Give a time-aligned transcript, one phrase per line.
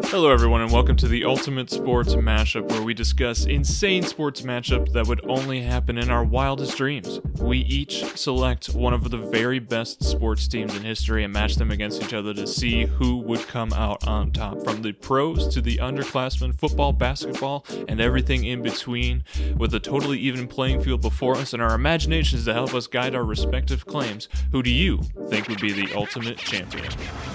[0.00, 4.92] Hello, everyone, and welcome to the Ultimate Sports Mashup, where we discuss insane sports matchups
[4.92, 7.20] that would only happen in our wildest dreams.
[7.40, 11.70] We each select one of the very best sports teams in history and match them
[11.70, 15.60] against each other to see who would come out on top, from the pros to
[15.60, 19.24] the underclassmen, football, basketball, and everything in between,
[19.56, 23.14] with a totally even playing field before us and our imaginations to help us guide
[23.14, 24.28] our respective claims.
[24.52, 26.92] Who do you think would be the ultimate champion?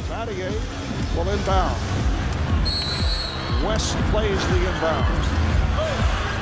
[0.08, 2.16] Battier will inbound.
[3.66, 5.18] West plays the inbound.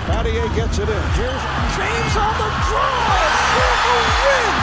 [0.04, 1.04] Battier gets it in.
[1.16, 1.44] Here's
[1.80, 4.56] James on the drive for the win.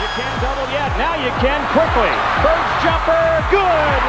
[0.00, 0.88] You can't double yet.
[0.96, 2.12] Now you can quickly.
[2.40, 4.00] First jumper, good.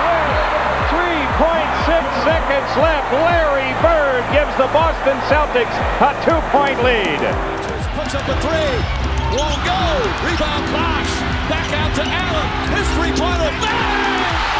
[0.95, 7.19] 3.6 seconds left, Larry Bird gives the Boston Celtics a two-point lead.
[7.99, 8.75] Puts up a three.
[9.35, 9.83] Won't go.
[10.23, 11.03] Rebound box.
[11.51, 12.47] Back out to Allen.
[12.79, 13.51] His three-pointer.
[13.59, 14.54] Bang!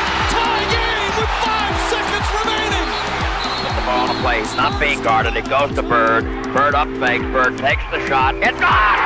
[1.25, 2.85] With five seconds remaining.
[3.73, 4.41] the ball in play.
[4.41, 5.35] It's not being guarded.
[5.35, 6.23] It goes to Bird.
[6.53, 7.25] Bird up fakes.
[7.33, 8.35] Bird takes the shot.
[8.35, 9.01] It's gone!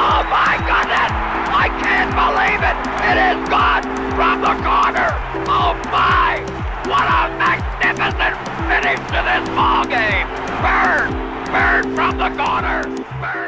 [0.00, 1.12] Oh my goodness!
[1.52, 2.76] I can't believe it!
[3.12, 3.84] It is gone
[4.16, 5.12] from the corner!
[5.52, 6.40] Oh my!
[6.88, 10.24] What a magnificent finish to this ball game!
[10.64, 11.12] Bird!
[11.52, 12.88] Bird from the corner!
[13.20, 13.43] Bird!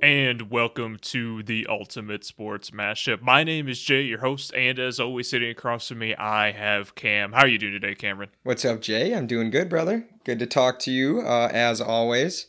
[0.00, 3.20] And welcome to the Ultimate Sports Mashup.
[3.20, 6.94] My name is Jay, your host, and as always, sitting across from me, I have
[6.94, 7.32] Cam.
[7.32, 8.28] How are you doing today, Cameron?
[8.44, 9.12] What's up, Jay?
[9.12, 10.06] I'm doing good, brother.
[10.22, 12.46] Good to talk to you, uh, as always.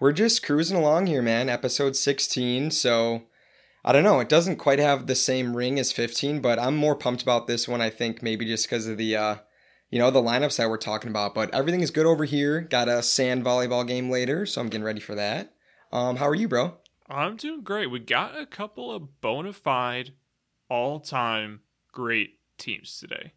[0.00, 1.50] We're just cruising along here, man.
[1.50, 3.24] Episode 16, so
[3.84, 4.20] I don't know.
[4.20, 7.68] It doesn't quite have the same ring as 15, but I'm more pumped about this
[7.68, 9.36] one, I think, maybe just because of the, uh,
[9.90, 11.34] you know, the lineups that we're talking about.
[11.34, 12.62] But everything is good over here.
[12.62, 15.52] Got a sand volleyball game later, so I'm getting ready for that.
[15.92, 16.76] Um, how are you, bro?
[17.08, 17.90] I'm doing great.
[17.90, 20.12] We got a couple of bona fide,
[20.68, 21.60] all time
[21.92, 23.32] great teams today.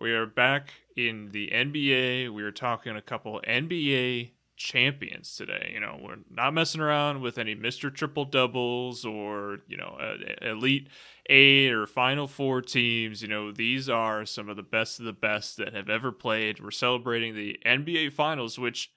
[0.00, 2.32] We are back in the NBA.
[2.32, 5.72] We are talking a couple NBA champions today.
[5.74, 7.92] You know, we're not messing around with any Mr.
[7.92, 10.88] Triple Doubles or, you know, uh, Elite
[11.28, 13.22] Eight or Final Four teams.
[13.22, 16.60] You know, these are some of the best of the best that have ever played.
[16.60, 18.92] We're celebrating the NBA Finals, which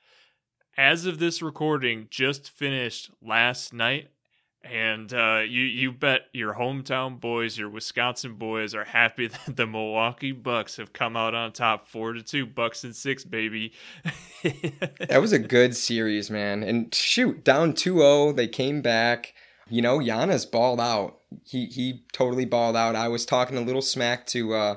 [0.78, 4.10] as of this recording, just finished last night.
[4.64, 9.66] And uh, you you bet your hometown boys, your Wisconsin boys, are happy that the
[9.66, 13.74] Milwaukee Bucks have come out on top, four to two, Bucks and six, baby.
[14.44, 16.62] that was a good series, man.
[16.62, 19.34] And shoot, down 2-0, they came back.
[19.68, 21.18] You know, Giannis balled out.
[21.44, 22.96] He he totally balled out.
[22.96, 24.76] I was talking a little smack to uh,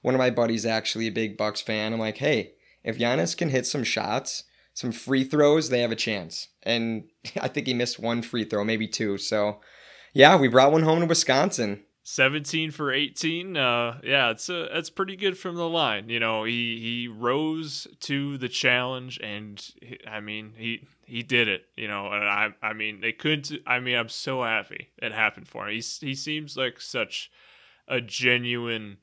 [0.00, 1.92] one of my buddies, actually a big Bucks fan.
[1.92, 2.52] I'm like, hey,
[2.84, 4.44] if Giannis can hit some shots,
[4.76, 6.48] some free throws, they have a chance.
[6.62, 7.04] And
[7.40, 9.18] I think he missed one free throw, maybe two.
[9.18, 9.60] So,
[10.12, 11.82] yeah, we brought one home to Wisconsin.
[12.08, 16.44] 17 for 18 uh yeah it's a that's pretty good from the line you know
[16.44, 21.88] he he rose to the challenge and he, i mean he he did it you
[21.88, 25.66] know and i i mean they couldn't i mean i'm so happy it happened for
[25.66, 27.28] him He's, he seems like such
[27.88, 28.98] a genuine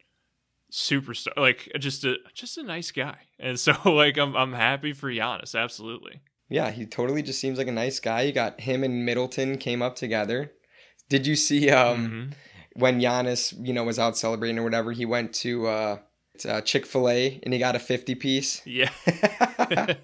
[0.74, 3.18] superstar like just a just a nice guy.
[3.40, 6.22] And so like i'm i'm happy for Giannis absolutely.
[6.50, 8.22] Yeah he totally just seems like a nice guy.
[8.22, 10.52] You got him and Middleton came up together.
[11.10, 12.32] Did you see um mm-hmm.
[12.82, 15.98] when Giannis, you know, was out celebrating or whatever, he went to uh,
[16.48, 18.66] uh, Chick Fil A and he got a fifty piece.
[18.66, 18.90] Yeah,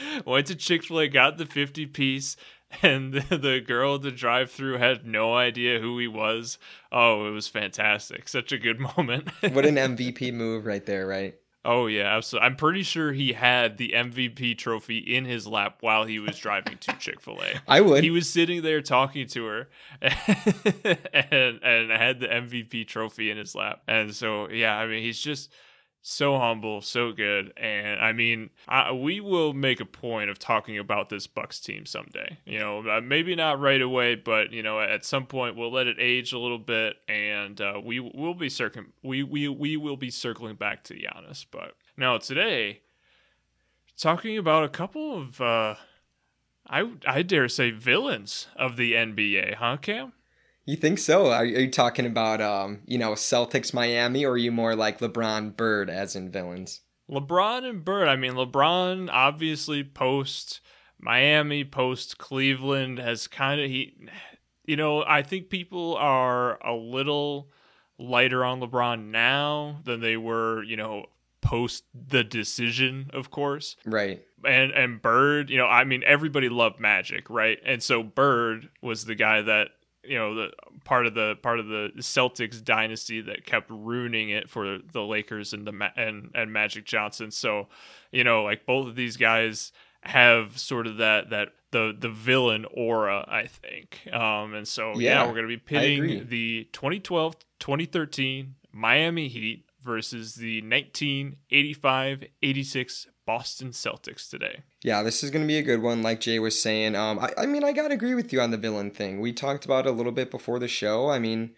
[0.26, 2.36] went to Chick Fil A, got the fifty piece,
[2.82, 6.58] and the, girl at the drive through had no idea who he was.
[6.92, 8.28] Oh, it was fantastic!
[8.28, 9.28] Such a good moment.
[9.52, 11.34] what an MVP move right there, right?
[11.64, 12.46] Oh yeah, absolutely.
[12.46, 16.78] I'm pretty sure he had the MVP trophy in his lap while he was driving
[16.78, 17.60] to Chick Fil A.
[17.66, 18.04] I would.
[18.04, 19.68] He was sitting there talking to her,
[20.00, 23.82] and and had the MVP trophy in his lap.
[23.88, 25.52] And so yeah, I mean he's just
[26.02, 30.78] so humble, so good, and I mean I, we will make a point of talking
[30.78, 32.38] about this Bucks team someday.
[32.44, 35.86] You know, uh, maybe not right away, but you know at some point we'll let
[35.86, 39.96] it age a little bit, and uh, we will be circling we we we will
[39.96, 41.44] be circling back to Giannis.
[41.50, 42.80] But now today,
[43.96, 45.74] talking about a couple of uh,
[46.66, 50.12] I I dare say villains of the NBA, huh, Cam?
[50.68, 51.30] You think so?
[51.30, 54.98] Are, are you talking about um, you know, Celtics Miami or are you more like
[54.98, 56.82] LeBron Bird as in villains?
[57.10, 58.06] LeBron and Bird.
[58.06, 60.60] I mean, LeBron obviously post
[61.00, 63.96] Miami, post Cleveland has kind of he
[64.66, 67.48] you know, I think people are a little
[67.98, 71.06] lighter on LeBron now than they were, you know,
[71.40, 73.76] post the decision, of course.
[73.86, 74.22] Right.
[74.44, 77.58] And and Bird, you know, I mean everybody loved Magic, right?
[77.64, 79.68] And so Bird was the guy that
[80.08, 80.50] you know the
[80.84, 85.52] part of the part of the Celtics dynasty that kept ruining it for the Lakers
[85.52, 87.30] and the and and Magic Johnson.
[87.30, 87.68] So,
[88.10, 89.72] you know, like both of these guys
[90.02, 94.08] have sort of that that the the villain aura, I think.
[94.12, 100.34] Um, and so yeah, Yeah, we're gonna be pitting the 2012 2013 Miami Heat versus
[100.34, 104.62] the 1985 86 Boston Celtics today.
[104.82, 106.96] Yeah, this is going to be a good one, like Jay was saying.
[106.96, 109.20] Um, I, I mean, I got to agree with you on the villain thing.
[109.20, 111.10] We talked about a little bit before the show.
[111.10, 111.50] I mean,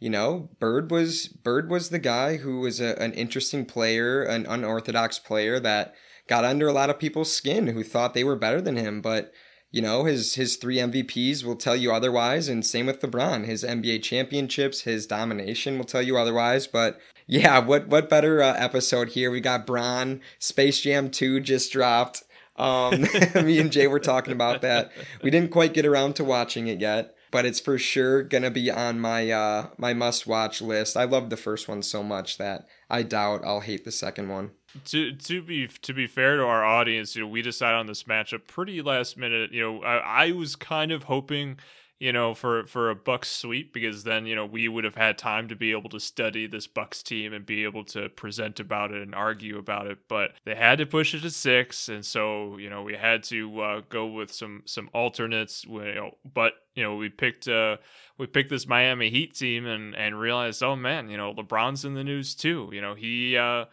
[0.00, 4.46] you know, Bird was Bird was the guy who was a, an interesting player, an
[4.46, 5.94] unorthodox player that
[6.28, 9.02] got under a lot of people's skin who thought they were better than him.
[9.02, 9.30] But
[9.70, 13.44] you know, his his three MVPs will tell you otherwise, and same with LeBron.
[13.44, 16.66] His NBA championships, his domination will tell you otherwise.
[16.66, 16.98] But
[17.28, 19.30] yeah, what what better uh, episode here?
[19.30, 20.20] We got Bron.
[20.38, 22.24] Space Jam Two just dropped.
[22.56, 23.02] Um,
[23.34, 24.90] me and Jay were talking about that.
[25.22, 28.70] We didn't quite get around to watching it yet, but it's for sure gonna be
[28.70, 30.96] on my uh, my must watch list.
[30.96, 34.52] I love the first one so much that I doubt I'll hate the second one.
[34.86, 38.04] to to be to be fair to our audience, you know, we decided on this
[38.04, 39.52] matchup pretty last minute.
[39.52, 41.58] You know, I, I was kind of hoping,
[42.00, 45.18] you know, for for a Bucks sweep because then you know we would have had
[45.18, 48.92] time to be able to study this Bucks team and be able to present about
[48.92, 49.98] it and argue about it.
[50.08, 53.60] But they had to push it to six, and so you know we had to
[53.60, 55.64] uh, go with some some alternates.
[55.64, 57.78] You know, but you know we picked uh
[58.16, 61.94] we picked this Miami Heat team and and realized, oh man, you know LeBron's in
[61.94, 62.70] the news too.
[62.72, 63.36] You know he.
[63.36, 63.66] uh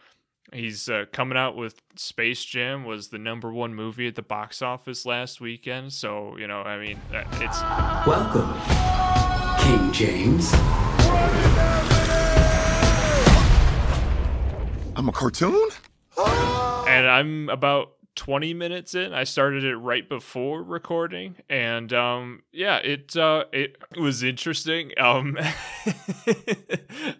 [0.52, 4.62] He's uh, coming out with Space Jam was the number one movie at the box
[4.62, 5.92] office last weekend.
[5.92, 7.60] So you know, I mean, uh, it's
[8.06, 8.54] Welcome,
[9.60, 10.52] King James.
[14.94, 15.68] I'm a cartoon?
[16.16, 19.12] and I'm about 20 minutes in.
[19.12, 24.92] I started it right before recording, and um, yeah, it uh, it was interesting.
[24.98, 25.36] Um,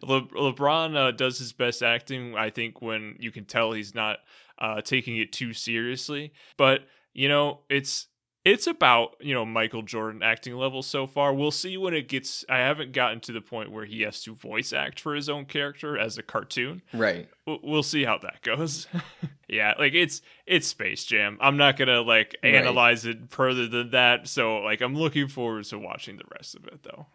[0.03, 4.19] Le- LeBron uh, does his best acting, I think, when you can tell he's not
[4.59, 6.33] uh, taking it too seriously.
[6.57, 6.81] But
[7.13, 8.09] you know, it's
[8.47, 11.35] it's about you know Michael Jordan acting level so far.
[11.35, 12.45] We'll see when it gets.
[12.49, 15.47] I haven't gotten to the point where he has to voice act for his own
[15.47, 17.29] character as a cartoon Right.
[17.47, 18.87] we'll- see how that goes.
[19.49, 21.39] yeah, like it's it's Space Jam.
[21.41, 22.55] I'm not gonna like Right.
[22.55, 24.29] analyze it further than that.
[24.29, 27.07] So like I'm looking forward to watching the rest of it though.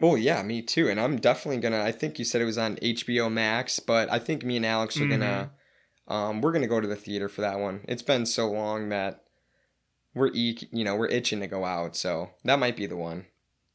[0.00, 0.88] Well, yeah, me too.
[0.88, 1.82] And I'm definitely gonna.
[1.82, 4.98] I think you said it was on HBO Max, but I think me and Alex
[5.00, 5.50] are gonna.
[6.08, 7.82] Um, we're gonna go to the theater for that one.
[7.86, 9.20] It's been so long that
[10.14, 13.26] we're you know we're itching to go out, so that might be the one.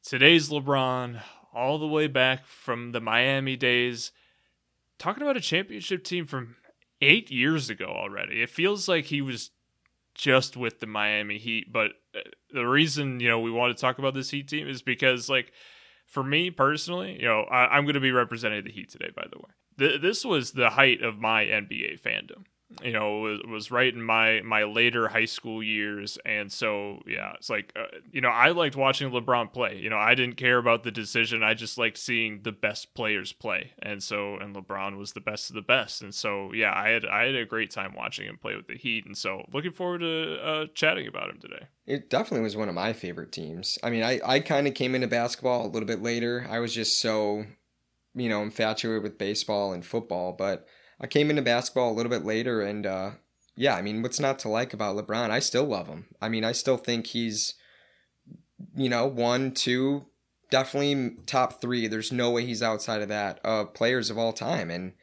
[0.04, 1.22] Today's LeBron,
[1.54, 4.12] all the way back from the Miami days,
[5.00, 6.56] talking about a championship team from
[7.02, 8.42] eight years ago already.
[8.42, 9.52] It feels like he was
[10.14, 12.20] just with the Miami Heat, but uh,
[12.54, 15.52] the reason you know we want to talk about this Heat team is because like
[16.06, 19.10] for me personally, you know, I, I'm going to be representing the Heat today.
[19.16, 22.46] By the way, Th- this was the height of my NBA fandom.
[22.84, 27.34] You know, was, was right in my my later high school years, and so yeah,
[27.36, 29.78] it's like uh, you know, I liked watching LeBron play.
[29.78, 33.32] You know, I didn't care about the decision; I just liked seeing the best players
[33.32, 36.90] play, and so and LeBron was the best of the best, and so yeah, I
[36.90, 39.72] had I had a great time watching him play with the Heat, and so looking
[39.72, 41.68] forward to uh, chatting about him today.
[41.86, 43.78] It definitely was one of my favorite teams.
[43.84, 46.48] I mean, I, I kind of came into basketball a little bit later.
[46.50, 47.46] I was just so,
[48.16, 50.68] you know, infatuated with baseball and football, but
[51.00, 53.12] I came into basketball a little bit later and uh
[53.58, 55.30] yeah, I mean, what's not to like about LeBron?
[55.30, 56.08] I still love him.
[56.22, 57.56] I mean, I still think he's
[58.76, 60.06] you know, one, two,
[60.50, 61.88] definitely top 3.
[61.88, 64.94] There's no way he's outside of that uh players of all time and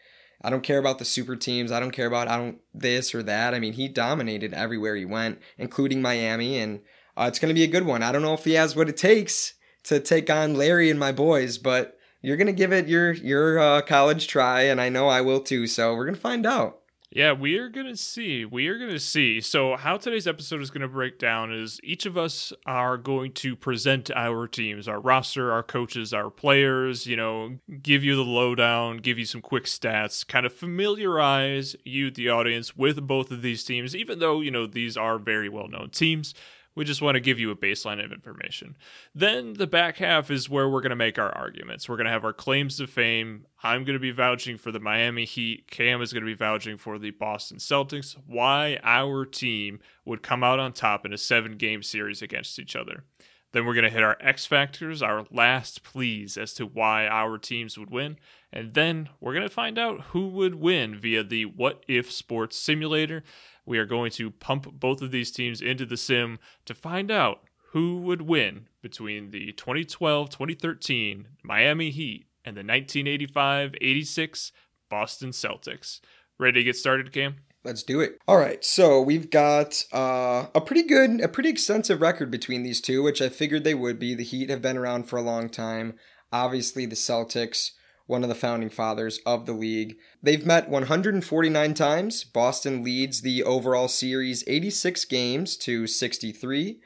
[0.44, 1.70] I don't care about the super teams.
[1.70, 3.54] I don't care about I don't this or that.
[3.54, 6.80] I mean, he dominated everywhere he went, including Miami, and
[7.16, 8.02] uh, it's going to be a good one.
[8.02, 11.12] I don't know if he has what it takes to take on Larry and my
[11.12, 15.20] boys, but you're to give it your your uh, college try, and I know I
[15.20, 15.66] will too.
[15.66, 16.78] So we're to find out.
[17.14, 18.46] Yeah, we are going to see.
[18.46, 19.42] We are going to see.
[19.42, 23.32] So, how today's episode is going to break down is each of us are going
[23.34, 28.22] to present our teams, our roster, our coaches, our players, you know, give you the
[28.22, 33.42] lowdown, give you some quick stats, kind of familiarize you, the audience, with both of
[33.42, 36.32] these teams, even though, you know, these are very well known teams.
[36.74, 38.76] We just want to give you a baseline of information.
[39.14, 41.88] Then the back half is where we're going to make our arguments.
[41.88, 43.46] We're going to have our claims to fame.
[43.62, 45.70] I'm going to be vouching for the Miami Heat.
[45.70, 48.16] Cam is going to be vouching for the Boston Celtics.
[48.26, 52.74] Why our team would come out on top in a seven game series against each
[52.74, 53.04] other.
[53.52, 57.36] Then we're going to hit our X factors, our last pleas as to why our
[57.36, 58.16] teams would win.
[58.50, 62.56] And then we're going to find out who would win via the What If Sports
[62.56, 63.22] Simulator.
[63.64, 67.42] We are going to pump both of these teams into the sim to find out
[67.73, 74.52] who would win between the 2012 2013 Miami Heat and the 1985 86
[74.90, 76.00] Boston Celtics.
[76.38, 77.37] Ready to get started, Cam?
[77.64, 78.19] Let's do it.
[78.26, 82.81] All right, so we've got uh, a pretty good, a pretty extensive record between these
[82.81, 84.14] two, which I figured they would be.
[84.14, 85.95] The Heat have been around for a long time.
[86.33, 87.71] Obviously, the Celtics,
[88.06, 89.97] one of the founding fathers of the league.
[90.23, 92.25] They've met 149 times.
[92.25, 96.80] Boston leads the overall series 86 games to 63.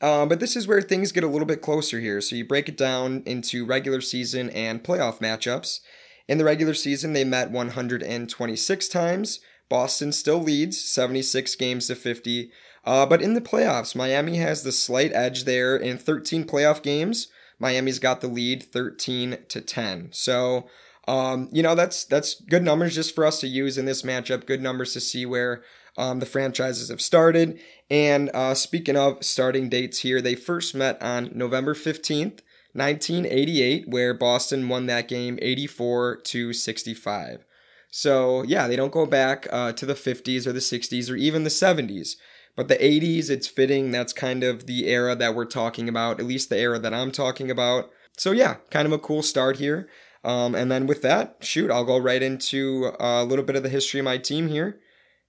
[0.00, 2.20] Uh, but this is where things get a little bit closer here.
[2.20, 5.80] So you break it down into regular season and playoff matchups.
[6.28, 9.40] In the regular season, they met 126 times.
[9.68, 12.50] Boston still leads 76 games to 50.
[12.84, 17.28] Uh, but in the playoffs, Miami has the slight edge there in 13 playoff games.
[17.58, 20.10] Miami's got the lead 13 to 10.
[20.12, 20.68] So,
[21.06, 24.46] um, you know, that's that's good numbers just for us to use in this matchup.
[24.46, 25.62] Good numbers to see where
[25.96, 27.58] um, the franchises have started.
[27.90, 32.40] And uh, speaking of starting dates here, they first met on November 15th,
[32.72, 37.44] 1988, where Boston won that game 84 to 65.
[37.90, 41.44] So, yeah, they don't go back uh, to the 50s or the 60s or even
[41.44, 42.16] the 70s.
[42.58, 43.92] But the 80s, it's fitting.
[43.92, 47.12] That's kind of the era that we're talking about, at least the era that I'm
[47.12, 47.88] talking about.
[48.16, 49.88] So, yeah, kind of a cool start here.
[50.24, 53.68] Um, and then with that, shoot, I'll go right into a little bit of the
[53.68, 54.80] history of my team here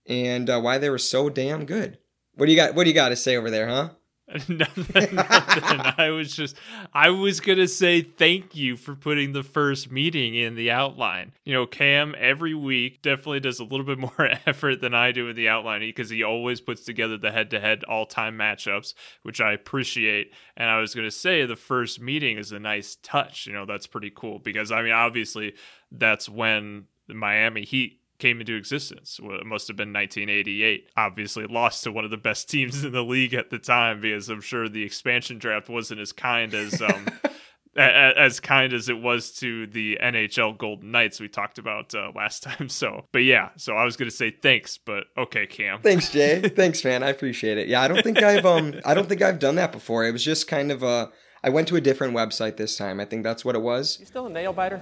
[0.07, 1.99] and uh, why they were so damn good.
[2.33, 2.73] What do you got?
[2.73, 3.89] What do you got to say over there, huh?
[4.47, 5.79] nothing, nothing.
[5.97, 6.55] I was just,
[6.93, 11.31] I was gonna say thank you for putting the first meeting in the outline.
[11.45, 15.29] You know, Cam every week definitely does a little bit more effort than I do
[15.29, 18.93] in the outline because he always puts together the head-to-head all-time matchups,
[19.23, 20.31] which I appreciate.
[20.55, 23.47] And I was gonna say the first meeting is a nice touch.
[23.47, 25.55] You know, that's pretty cool because I mean, obviously,
[25.91, 29.19] that's when the Miami Heat came into existence.
[29.21, 30.89] Well, it must have been 1988.
[30.95, 34.29] Obviously, lost to one of the best teams in the league at the time because
[34.29, 37.07] I'm sure the expansion draft wasn't as kind as um,
[37.75, 42.43] as kind as it was to the NHL Golden Knights we talked about uh, last
[42.43, 42.69] time.
[42.69, 45.81] So, but yeah, so I was gonna say thanks, but okay, Cam.
[45.81, 46.41] Thanks, Jay.
[46.41, 47.03] thanks, man.
[47.03, 47.67] I appreciate it.
[47.67, 50.05] Yeah, I don't think I've um I don't think I've done that before.
[50.05, 51.09] It was just kind of a
[51.41, 52.99] I went to a different website this time.
[52.99, 53.97] I think that's what it was.
[53.99, 54.81] You still a nail biter?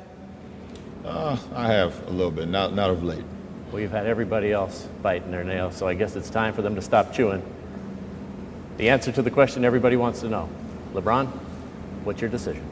[1.08, 3.24] Uh, I have a little bit, not not of late.
[3.72, 6.76] Well, you've had everybody else biting their nails, so I guess it's time for them
[6.76, 7.42] to stop chewing.
[8.78, 10.50] The answer to the question everybody wants to know,
[10.94, 11.28] LeBron,
[12.04, 12.64] what's your decision?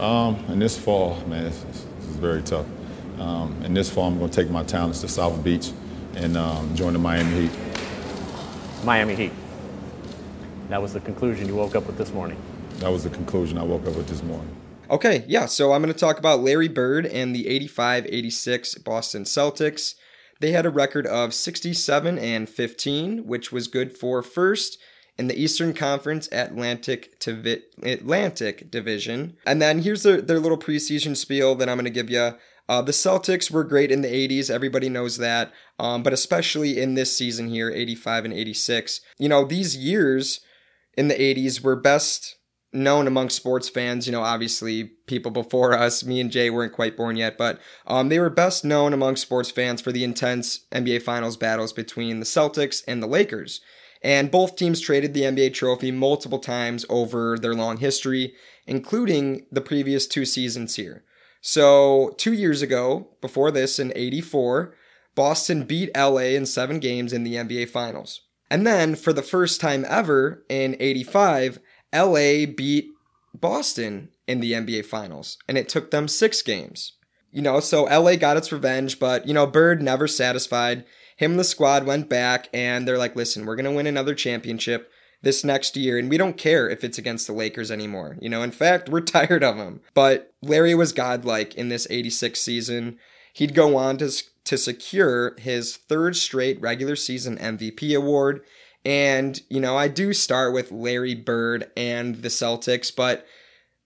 [0.00, 2.66] Um, in this fall, man, this, this is very tough.
[3.18, 5.70] Um, in this fall, I'm going to take my talents to South Beach
[6.14, 7.58] and um, join the Miami Heat.
[8.84, 9.32] Miami Heat.
[10.68, 12.36] That was the conclusion you woke up with this morning.
[12.78, 14.56] That was the conclusion I woke up with this morning.
[14.92, 19.24] Okay, yeah, so I'm going to talk about Larry Bird and the 85 86 Boston
[19.24, 19.94] Celtics.
[20.38, 24.76] They had a record of 67 and 15, which was good for first
[25.16, 29.38] in the Eastern Conference Atlantic to Atlantic Division.
[29.46, 32.34] And then here's their, their little preseason spiel that I'm going to give you.
[32.68, 34.50] Uh, the Celtics were great in the 80s.
[34.50, 35.52] Everybody knows that.
[35.78, 39.00] Um, but especially in this season here, 85 and 86.
[39.18, 40.40] You know, these years
[40.98, 42.36] in the 80s were best
[42.72, 44.06] known among sports fans.
[44.06, 48.08] You know, obviously people before us, me and Jay weren't quite born yet, but um,
[48.08, 52.26] they were best known among sports fans for the intense NBA Finals battles between the
[52.26, 53.60] Celtics and the Lakers.
[54.02, 58.34] And both teams traded the NBA trophy multiple times over their long history,
[58.66, 61.04] including the previous two seasons here.
[61.40, 64.74] So, two years ago, before this in 84,
[65.14, 68.22] Boston beat LA in seven games in the NBA Finals.
[68.48, 71.58] And then, for the first time ever in 85,
[71.92, 72.90] LA beat
[73.34, 76.92] Boston in the NBA Finals, and it took them six games.
[77.30, 80.84] You know, so LA got its revenge, but, you know, Bird never satisfied.
[81.16, 84.14] Him and the squad went back, and they're like, listen, we're going to win another
[84.14, 84.90] championship
[85.22, 88.18] this next year, and we don't care if it's against the Lakers anymore.
[88.20, 89.80] You know, in fact, we're tired of them.
[89.94, 92.98] But Larry was godlike in this 86 season.
[93.32, 94.10] He'd go on to,
[94.44, 98.42] to secure his third straight regular season MVP award.
[98.84, 103.26] And, you know, I do start with Larry Bird and the Celtics, but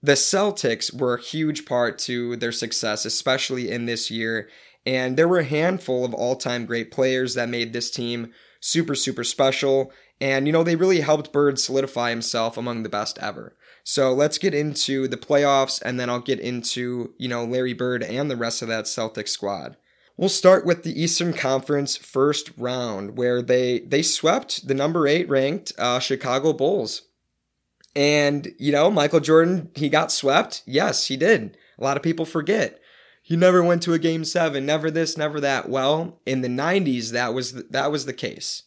[0.01, 4.49] the Celtics were a huge part to their success, especially in this year.
[4.85, 8.95] And there were a handful of all time great players that made this team super,
[8.95, 9.91] super special.
[10.19, 13.55] And, you know, they really helped Bird solidify himself among the best ever.
[13.83, 18.03] So let's get into the playoffs, and then I'll get into, you know, Larry Bird
[18.03, 19.77] and the rest of that Celtic squad.
[20.17, 25.29] We'll start with the Eastern Conference first round, where they they swept the number eight
[25.29, 27.03] ranked uh, Chicago Bulls.
[27.95, 30.63] And you know, Michael Jordan, he got swept.
[30.65, 31.55] Yes, he did.
[31.77, 32.79] A lot of people forget.
[33.21, 34.65] He never went to a game seven.
[34.65, 35.69] Never this, never that.
[35.69, 38.63] Well, in the '90s, that was the, that was the case.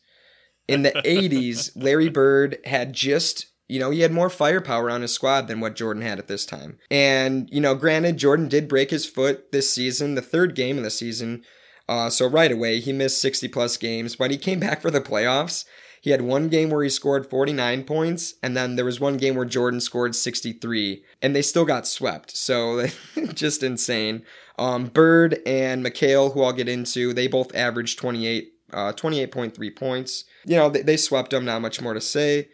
[0.69, 5.13] In the '80s, Larry Bird had just you know, he had more firepower on his
[5.13, 6.79] squad than what Jordan had at this time.
[6.91, 10.83] And, you know, granted, Jordan did break his foot this season, the third game of
[10.83, 11.45] the season.
[11.89, 15.01] Uh, so right away, he missed 60 plus games, but he came back for the
[15.01, 15.65] playoffs.
[16.01, 19.37] He had one game where he scored 49 points, and then there was one game
[19.37, 22.37] where Jordan scored 63, and they still got swept.
[22.37, 22.87] So
[23.35, 24.25] just insane.
[24.59, 30.25] Um, Bird and McHale, who I'll get into, they both averaged 28, uh, 28.3 points.
[30.45, 32.49] You know, they, they swept them, not much more to say.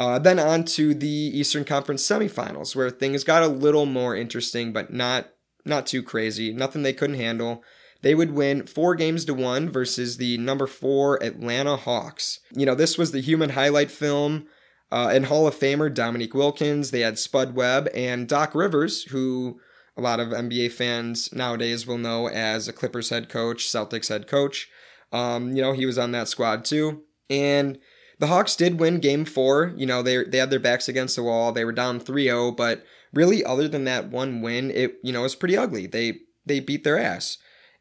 [0.00, 4.72] Uh, then on to the Eastern Conference semifinals, where things got a little more interesting,
[4.72, 5.28] but not
[5.66, 6.54] not too crazy.
[6.54, 7.62] Nothing they couldn't handle.
[8.00, 12.40] They would win four games to one versus the number four Atlanta Hawks.
[12.50, 14.46] You know, this was the human highlight film.
[14.90, 19.60] Uh, and Hall of Famer Dominique Wilkins, they had Spud Webb and Doc Rivers, who
[19.98, 24.26] a lot of NBA fans nowadays will know as a Clippers head coach, Celtics head
[24.26, 24.68] coach.
[25.12, 27.02] Um, you know, he was on that squad too.
[27.28, 27.78] And
[28.20, 29.72] the Hawks did win game four.
[29.76, 31.52] You know, they, they had their backs against the wall.
[31.52, 32.84] They were down 3-0, but
[33.14, 35.86] really other than that one win, it, you know, was pretty ugly.
[35.86, 37.38] They, they beat their ass.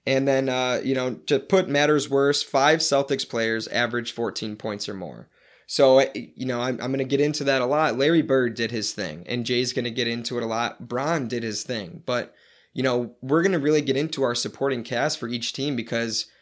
[0.08, 4.88] And then, uh, you know, to put matters worse, five Celtics players averaged 14 points
[4.88, 5.30] or more.
[5.68, 7.98] So, you know, I'm, I'm going to get into that a lot.
[7.98, 10.88] Larry Bird did his thing, and Jay's going to get into it a lot.
[10.88, 12.02] Bron did his thing.
[12.08, 12.34] But,
[12.74, 16.28] you know, we're going to really get into our supporting cast for each team because–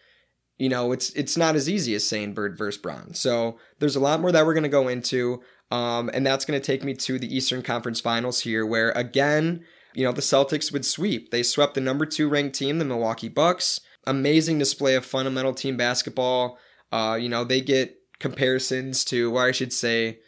[0.58, 3.14] you know, it's it's not as easy as saying Bird versus Bron.
[3.14, 6.60] So there's a lot more that we're going to go into, um, and that's going
[6.60, 10.72] to take me to the Eastern Conference Finals here, where again, you know, the Celtics
[10.72, 11.32] would sweep.
[11.32, 13.82] They swept the number two ranked team, the Milwaukee Bucks.
[14.06, 16.58] Amazing display of fundamental team basketball.
[16.92, 20.20] Uh, you know, they get comparisons to, or I should say,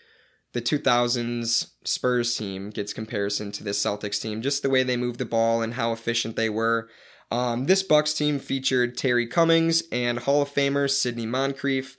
[0.54, 5.20] the 2000s Spurs team gets comparison to this Celtics team, just the way they moved
[5.20, 6.90] the ball and how efficient they were.
[7.32, 11.98] Um, this Bucks team featured Terry Cummings and Hall of Famer Sidney Moncrief.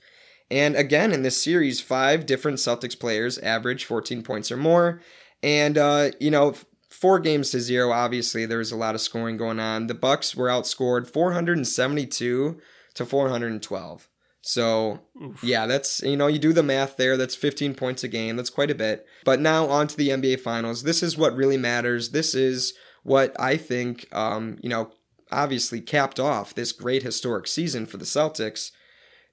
[0.49, 5.01] And again, in this series, five different Celtics players averaged 14 points or more.
[5.41, 6.55] And, uh, you know,
[6.89, 9.87] four games to zero, obviously, there was a lot of scoring going on.
[9.87, 12.59] The Bucks were outscored 472
[12.95, 14.07] to 412.
[14.43, 15.43] So, Oof.
[15.43, 17.15] yeah, that's, you know, you do the math there.
[17.15, 18.35] That's 15 points a game.
[18.35, 19.05] That's quite a bit.
[19.23, 20.83] But now on to the NBA Finals.
[20.83, 22.09] This is what really matters.
[22.09, 24.91] This is what I think, um, you know,
[25.31, 28.71] obviously capped off this great historic season for the Celtics.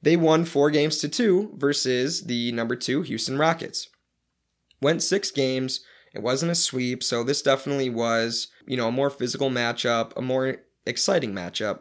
[0.00, 3.88] They won four games to two versus the number two Houston Rockets.
[4.80, 5.80] Went six games.
[6.14, 10.22] It wasn't a sweep, so this definitely was, you know, a more physical matchup, a
[10.22, 11.80] more exciting matchup.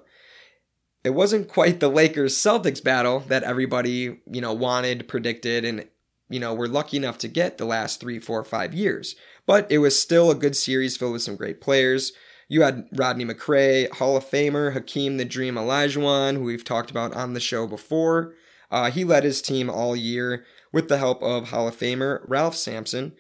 [1.03, 5.87] It wasn't quite the Lakers Celtics battle that everybody, you know, wanted, predicted, and,
[6.29, 9.15] you know, were lucky enough to get the last three, four, five years.
[9.45, 12.11] But it was still a good series filled with some great players.
[12.49, 17.13] You had Rodney McCray, Hall of Famer, Hakeem the Dream Olajuwon, who we've talked about
[17.13, 18.33] on the show before.
[18.71, 22.55] Uh, he led his team all year with the help of Hall of Famer Ralph
[22.55, 23.13] Sampson.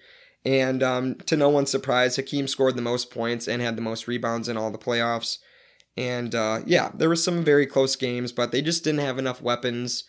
[0.45, 4.07] And um, to no one's surprise, Hakeem scored the most points and had the most
[4.07, 5.39] rebounds in all the playoffs.
[5.97, 9.41] And uh, yeah, there were some very close games, but they just didn't have enough
[9.41, 10.05] weapons,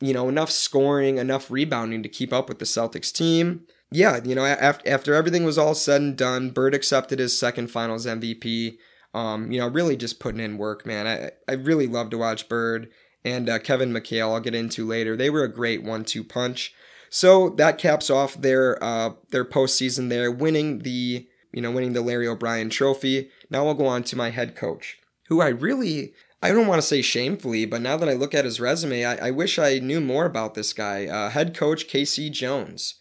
[0.00, 4.34] you know, enough scoring, enough rebounding to keep up with the Celtics team yeah, you
[4.34, 8.78] know, after after everything was all said and done, Bird accepted his second Finals MVP.
[9.14, 11.06] Um, you know, really just putting in work, man.
[11.06, 12.88] I I really love to watch Bird
[13.24, 14.34] and uh, Kevin McHale.
[14.34, 15.16] I'll get into later.
[15.16, 16.74] They were a great one-two punch.
[17.10, 22.00] So that caps off their uh their postseason there, winning the you know winning the
[22.00, 23.30] Larry O'Brien Trophy.
[23.50, 26.86] Now I'll go on to my head coach, who I really I don't want to
[26.86, 30.00] say shamefully, but now that I look at his resume, I, I wish I knew
[30.00, 31.06] more about this guy.
[31.06, 32.30] Uh, head coach K.C.
[32.30, 32.96] Jones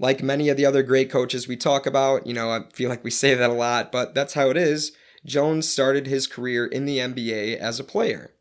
[0.00, 3.04] like many of the other great coaches we talk about, you know, I feel like
[3.04, 4.92] we say that a lot, but that's how it is.
[5.26, 8.32] Jones started his career in the NBA as a player.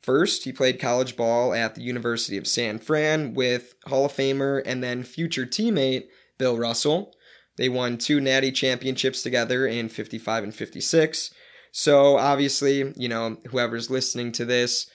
[0.00, 4.62] First, he played college ball at the University of San Fran with Hall of Famer
[4.64, 6.04] and then future teammate
[6.38, 7.12] Bill Russell.
[7.56, 11.34] They won two natty championships together in 55 and 56.
[11.72, 14.88] So, obviously, you know, whoever's listening to this,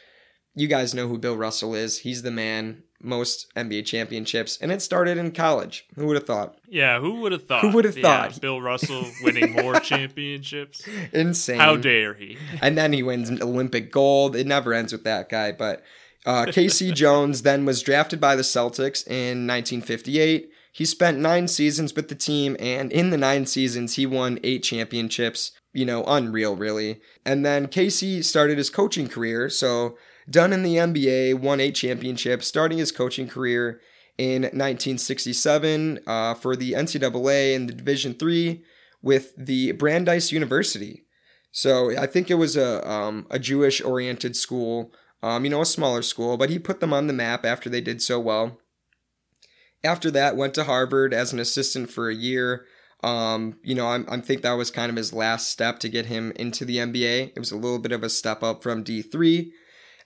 [0.56, 2.00] you guys know who Bill Russell is.
[2.00, 5.86] He's the man most NBA championships, and it started in college.
[5.95, 6.57] Who would have thought?
[6.67, 7.62] Yeah, who would have thought?
[7.62, 8.41] Who would have yeah, thought?
[8.41, 10.88] Bill Russell winning more championships.
[11.13, 11.60] Insane.
[11.60, 12.38] How dare he?
[12.62, 14.36] and then he wins Olympic gold.
[14.36, 15.51] It never ends with that guy.
[15.51, 15.83] But
[16.25, 16.91] uh, K.C.
[16.93, 20.49] Jones then was drafted by the Celtics in 1958.
[20.71, 24.63] He spent nine seasons with the team, and in the nine seasons, he won eight
[24.63, 25.51] championships.
[25.73, 27.01] You know, unreal, really.
[27.25, 28.21] And then K.C.
[28.23, 29.49] started his coaching career.
[29.49, 29.97] So
[30.29, 33.79] Done in the NBA, won eight championships, starting his coaching career
[34.17, 38.63] in 1967 uh, for the NCAA in the Division Three
[39.01, 41.05] with the Brandeis University.
[41.51, 44.91] So I think it was a um, a Jewish oriented school,
[45.23, 47.81] um, you know, a smaller school, but he put them on the map after they
[47.81, 48.59] did so well.
[49.83, 52.65] After that, went to Harvard as an assistant for a year.
[53.03, 56.07] Um, you know, I'm, I think that was kind of his last step to get
[56.07, 57.31] him into the NBA.
[57.35, 59.51] It was a little bit of a step up from D3.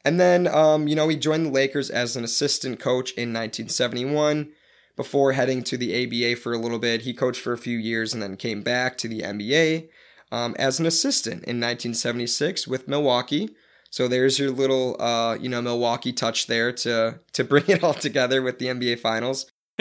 [0.04, 4.52] And then, um, you know, he joined the Lakers as an assistant coach in 1971
[4.96, 7.02] before heading to the ABA for a little bit.
[7.02, 9.90] He coached for a few years and then came back to the NBA
[10.32, 13.50] um, as an assistant in 1976 with Milwaukee.
[13.90, 17.94] So there's your little, uh, you know, Milwaukee touch there to to bring it all
[17.94, 19.52] together with the NBA Finals.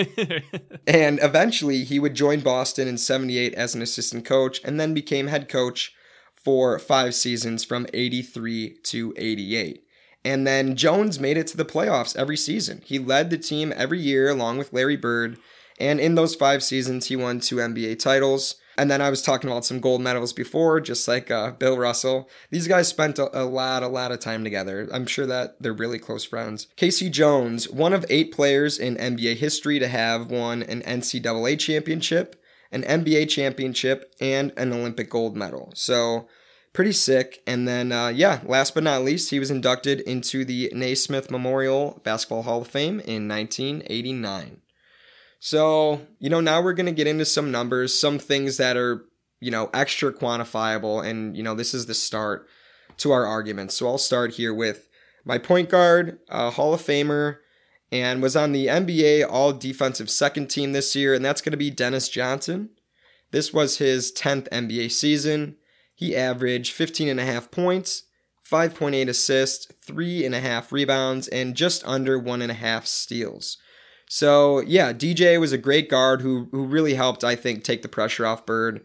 [0.87, 5.29] and eventually, he would join Boston in '78 as an assistant coach, and then became
[5.29, 5.95] head coach
[6.35, 9.85] for five seasons from '83 to '88.
[10.25, 12.83] And then Jones made it to the playoffs every season.
[12.85, 15.39] He led the team every year along with Larry Bird.
[15.79, 18.57] And in those five seasons, he won two NBA titles.
[18.77, 22.29] And then I was talking about some gold medals before, just like uh, Bill Russell.
[22.51, 24.89] These guys spent a, a, lot, a lot of time together.
[24.93, 26.67] I'm sure that they're really close friends.
[26.77, 27.09] K.C.
[27.11, 32.83] Jones, one of eight players in NBA history to have won an NCAA championship, an
[32.83, 35.73] NBA championship, and an Olympic gold medal.
[35.75, 36.29] So
[36.73, 37.43] pretty sick.
[37.47, 42.01] And then, uh, yeah, last but not least, he was inducted into the Naismith Memorial
[42.05, 44.61] Basketball Hall of Fame in 1989.
[45.39, 49.07] So, you know, now we're going to get into some numbers, some things that are,
[49.41, 51.05] you know, extra quantifiable.
[51.05, 52.47] And, you know, this is the start
[52.99, 53.73] to our argument.
[53.73, 54.89] So I'll start here with
[55.25, 57.39] my point guard, uh, Hall of Famer,
[57.91, 61.57] and was on the NBA All Defensive Second Team this year, and that's going to
[61.57, 62.71] be Dennis Johnson.
[63.31, 65.57] This was his 10th NBA season.
[66.01, 68.05] He averaged 15 and a half points,
[68.51, 73.59] 5.8 assists, three and a half rebounds, and just under one and a half steals.
[74.09, 77.89] So yeah, DJ was a great guard who who really helped, I think, take the
[77.89, 78.83] pressure off Bird,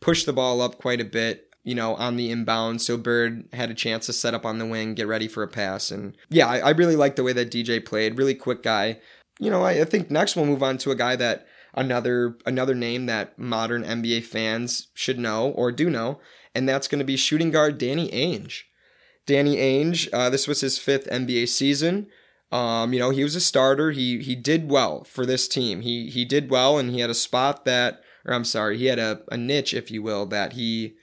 [0.00, 2.80] push the ball up quite a bit, you know, on the inbound.
[2.80, 5.48] So Bird had a chance to set up on the wing, get ready for a
[5.48, 5.90] pass.
[5.90, 8.16] And yeah, I, I really like the way that DJ played.
[8.16, 9.00] Really quick guy.
[9.40, 11.44] You know, I, I think next we'll move on to a guy that
[11.74, 16.20] another another name that modern NBA fans should know or do know,
[16.54, 18.62] and that's going to be shooting guard Danny Ainge.
[19.26, 22.08] Danny Ainge, uh, this was his fifth NBA season.
[22.50, 23.92] Um, you know, he was a starter.
[23.92, 25.80] He he did well for this team.
[25.80, 28.98] He he did well, and he had a spot that, or I'm sorry, he had
[28.98, 30.94] a, a niche, if you will, that he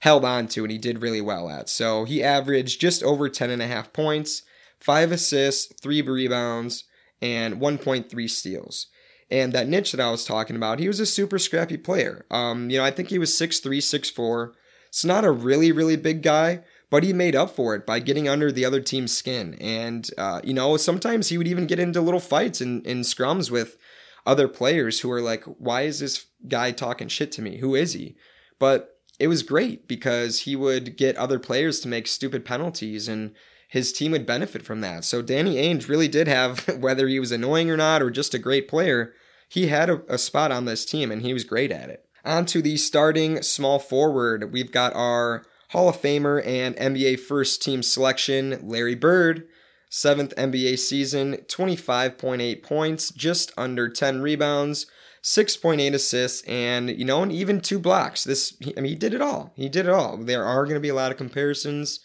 [0.00, 1.68] held on to, and he did really well at.
[1.68, 4.42] So he averaged just over 10 and a half points,
[4.78, 6.84] five assists, three rebounds,
[7.22, 8.88] and 1.3 steals.
[9.30, 12.26] And that niche that I was talking about, he was a super scrappy player.
[12.30, 14.52] Um, you know, I think he was 6'3, 6'4
[14.94, 18.28] it's not a really, really big guy, but he made up for it by getting
[18.28, 19.54] under the other team's skin.
[19.54, 23.76] And, uh, you know, sometimes he would even get into little fights and, scrums with
[24.24, 27.56] other players who are like, why is this guy talking shit to me?
[27.56, 28.14] Who is he?
[28.60, 33.34] But it was great because he would get other players to make stupid penalties and
[33.66, 35.02] his team would benefit from that.
[35.04, 38.38] So Danny Ainge really did have, whether he was annoying or not, or just a
[38.38, 39.12] great player,
[39.48, 42.04] he had a, a spot on this team and he was great at it.
[42.24, 44.52] On to the starting small forward.
[44.52, 49.46] We've got our Hall of Famer and NBA first team selection, Larry Bird.
[49.94, 54.86] Seventh NBA season, 25.8 points, just under 10 rebounds,
[55.22, 58.24] 6.8 assists, and, you know, and even two blocks.
[58.24, 59.52] This, I mean, he did it all.
[59.54, 60.16] He did it all.
[60.16, 62.00] There are going to be a lot of comparisons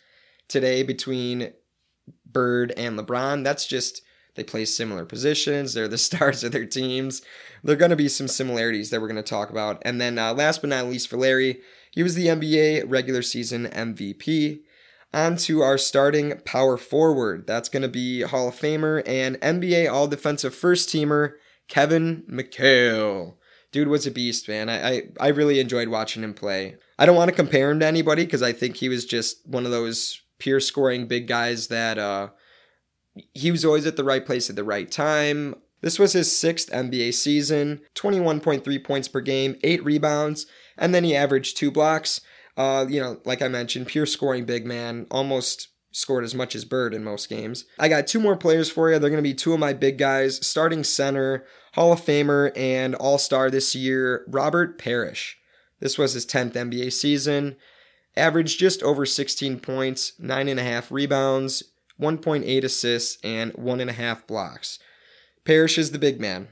[0.47, 1.51] today between
[2.27, 3.43] Bird and LeBron.
[3.43, 4.03] That's just
[4.35, 5.73] they play similar positions.
[5.73, 7.21] They're the stars of their teams.
[7.63, 9.81] There are going to be some similarities that we're going to talk about.
[9.83, 11.59] And then, uh, last but not least, for Larry,
[11.91, 14.61] he was the NBA regular season MVP.
[15.11, 17.47] On to our starting power forward.
[17.47, 21.33] That's going to be Hall of Famer and NBA All Defensive First Teamer
[21.67, 23.35] Kevin McHale.
[23.71, 24.69] Dude was a beast, man.
[24.69, 26.75] I, I, I really enjoyed watching him play.
[26.97, 29.65] I don't want to compare him to anybody because I think he was just one
[29.65, 32.29] of those pure scoring big guys that uh,
[33.33, 35.55] he was always at the right place at the right time.
[35.81, 40.45] This was his sixth NBA season, 21.3 points per game, eight rebounds,
[40.77, 42.21] and then he averaged two blocks.
[42.57, 46.65] Uh, you know, like I mentioned, pure scoring big man, almost scored as much as
[46.65, 47.65] Bird in most games.
[47.79, 48.99] I got two more players for you.
[48.99, 52.95] They're going to be two of my big guys, starting center, Hall of Famer, and
[52.95, 55.37] All Star this year, Robert Parish.
[55.79, 57.55] This was his 10th NBA season.
[58.17, 61.63] Averaged just over 16 points, 9.5 rebounds,
[61.99, 64.79] 1.8 assists, and 1.5 blocks.
[65.43, 66.49] Parish is the big man.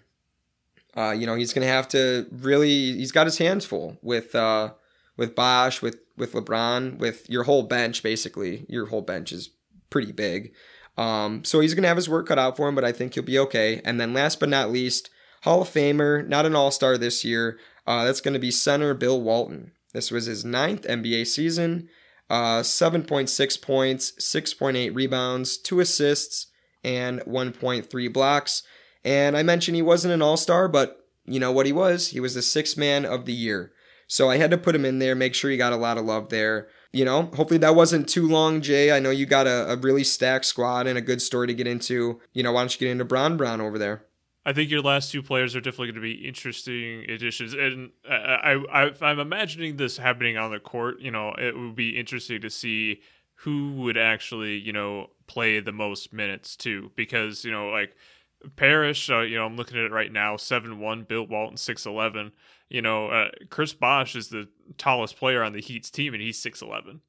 [0.96, 4.34] Uh, you know, he's going to have to really, he's got his hands full with,
[4.34, 4.74] uh,
[5.16, 8.66] with Bosh, with, with LeBron, with your whole bench, basically.
[8.68, 9.52] Your whole bench is
[9.90, 10.54] pretty big.
[10.98, 13.14] Um, so he's going to have his work cut out for him, but I think
[13.14, 13.82] he'll be okay.
[13.86, 15.12] And then last but not least,
[15.44, 17.60] Hall of Famer, not an All Star this year.
[17.86, 19.72] Uh, that's going to be center Bill Walton.
[19.94, 21.90] This was his ninth NBA season.
[22.30, 26.48] Uh, 7.6 points, 6.8 rebounds, 2 assists,
[26.84, 28.64] and 1.3 blocks.
[29.04, 32.10] And I mentioned he wasn't an all star, but you know what he was?
[32.10, 33.72] He was the sixth man of the year.
[34.08, 36.06] So I had to put him in there, make sure he got a lot of
[36.06, 36.70] love there.
[36.94, 38.92] You know, hopefully that wasn't too long, Jay.
[38.92, 41.68] I know you got a, a really stacked squad and a good story to get
[41.68, 42.22] into.
[42.34, 44.06] You know, why don't you get into Bron Brown over there?
[44.48, 48.58] I think your last two players are definitely going to be interesting additions, and I,
[48.72, 51.02] I, I'm imagining this happening on the court.
[51.02, 53.02] You know, it would be interesting to see
[53.36, 57.98] who would actually, you know, play the most minutes too, because you know, like
[58.56, 61.86] Parish, uh, you know, I'm looking at it right now, seven one, Bill Walton six
[61.86, 62.32] eleven.
[62.70, 66.42] You know, uh, Chris Bosh is the tallest player on the Heat's team, and he's
[66.42, 67.02] six eleven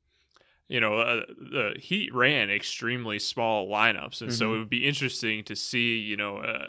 [0.68, 4.38] you know, uh, the Heat ran extremely small lineups, and mm-hmm.
[4.38, 6.66] so it would be interesting to see, you know, uh,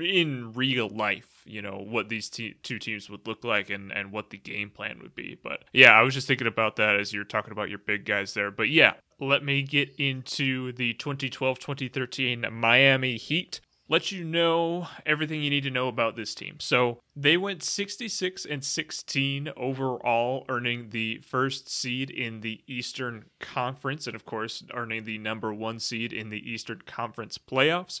[0.00, 4.12] in real life, you know, what these te- two teams would look like and, and
[4.12, 5.38] what the game plan would be.
[5.42, 8.34] But yeah, I was just thinking about that as you're talking about your big guys
[8.34, 8.50] there.
[8.50, 13.60] But yeah, let me get into the 2012 2013 Miami Heat.
[13.88, 16.56] Let you know everything you need to know about this team.
[16.60, 24.06] So they went 66 and 16 overall, earning the first seed in the Eastern Conference,
[24.06, 28.00] and of course, earning the number one seed in the Eastern Conference playoffs.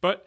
[0.00, 0.26] But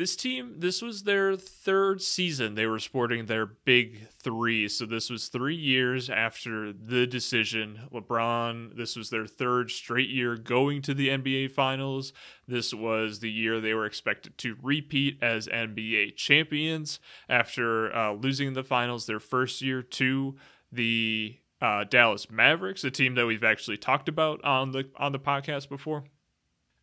[0.00, 2.54] this team, this was their third season.
[2.54, 4.66] They were sporting their big three.
[4.66, 7.80] So this was three years after the decision.
[7.92, 12.14] LeBron, this was their third straight year going to the NBA Finals.
[12.48, 18.54] This was the year they were expected to repeat as NBA champions after uh, losing
[18.54, 20.34] the finals their first year to
[20.72, 25.18] the uh, Dallas Mavericks, a team that we've actually talked about on the on the
[25.18, 26.04] podcast before.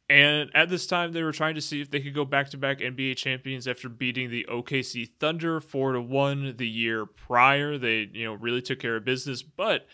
[0.10, 2.58] And at this time, they were trying to see if they could go back to
[2.58, 7.78] back NBA champions after beating the OKC Thunder four to one the year prior.
[7.78, 9.86] They, you know, really took care of business, but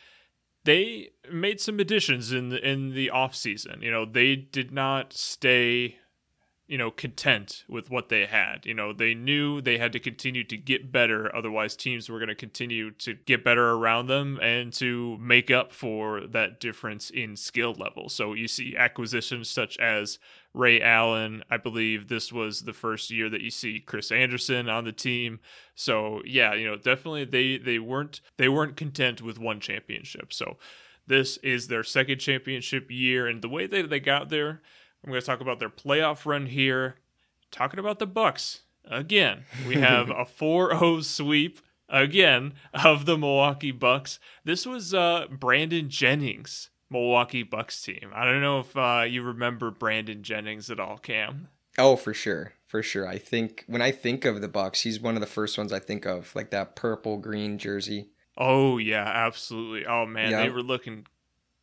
[0.66, 3.82] they made some additions in the in the off season.
[3.82, 5.98] You know, they did not stay
[6.68, 8.66] you know, content with what they had.
[8.66, 12.30] You know, they knew they had to continue to get better, otherwise, teams were going
[12.30, 17.36] to continue to get better around them and to make up for that difference in
[17.36, 18.08] skill level.
[18.08, 20.20] So you see acquisitions such as
[20.54, 21.44] Ray Allen.
[21.50, 25.42] I believe this was the first year that you see Chris Andersen on the team.
[25.76, 30.32] So yeah, you know, definitely they they weren't they weren't content with one championship.
[30.32, 30.58] So
[31.08, 34.62] this is their second championship year, and the way that they got there
[35.04, 36.96] I'm going to talk about their playoff run here.
[37.52, 39.44] Talking about the Bucks again.
[39.68, 44.20] We have a 4-0 sweep again of the Milwaukee Bucks.
[44.44, 48.12] This was uh, Brandon Jennings Milwaukee Bucks team.
[48.14, 51.50] I don't know if uh, you remember Brandon Jennings at all, Cam.
[51.78, 53.08] Oh, for sure, for sure.
[53.08, 55.80] I think when I think of the Bucks, he's one of the first ones I
[55.80, 58.10] think of, like that purple green jersey.
[58.38, 59.86] Oh yeah, absolutely.
[59.86, 61.08] Oh man, they were looking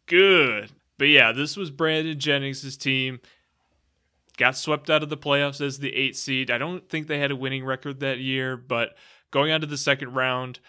[0.06, 0.70] good.
[1.00, 3.20] But yeah, this was Brandon Jennings' team.
[4.36, 6.50] Got swept out of the playoffs as the eight seed.
[6.50, 8.98] I don't think they had a winning record that year, but
[9.30, 10.60] going on to the second round,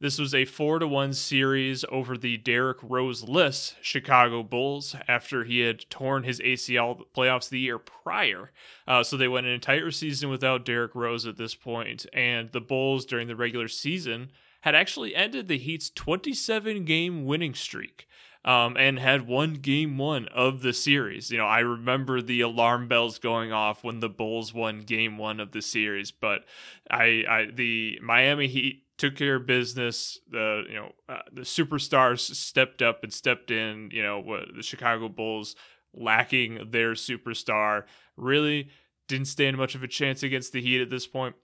[0.00, 5.60] this was a four to one series over the Derrick Rose-less Chicago Bulls after he
[5.60, 8.50] had torn his ACL playoffs the year prior.
[8.88, 12.60] Uh, so they went an entire season without Derrick Rose at this point, and the
[12.60, 18.08] Bulls during the regular season had actually ended the Heat's 27 game winning streak
[18.44, 21.30] um, and had won game one of the series.
[21.30, 25.40] You know, I remember the alarm bells going off when the Bulls won game one
[25.40, 26.44] of the series, but
[26.90, 30.18] I, I the Miami Heat took care of business.
[30.30, 33.90] The you know uh, the superstars stepped up and stepped in.
[33.92, 35.54] You know what the Chicago Bulls
[35.92, 37.84] lacking their superstar
[38.16, 38.70] really
[39.08, 41.34] didn't stand much of a chance against the Heat at this point.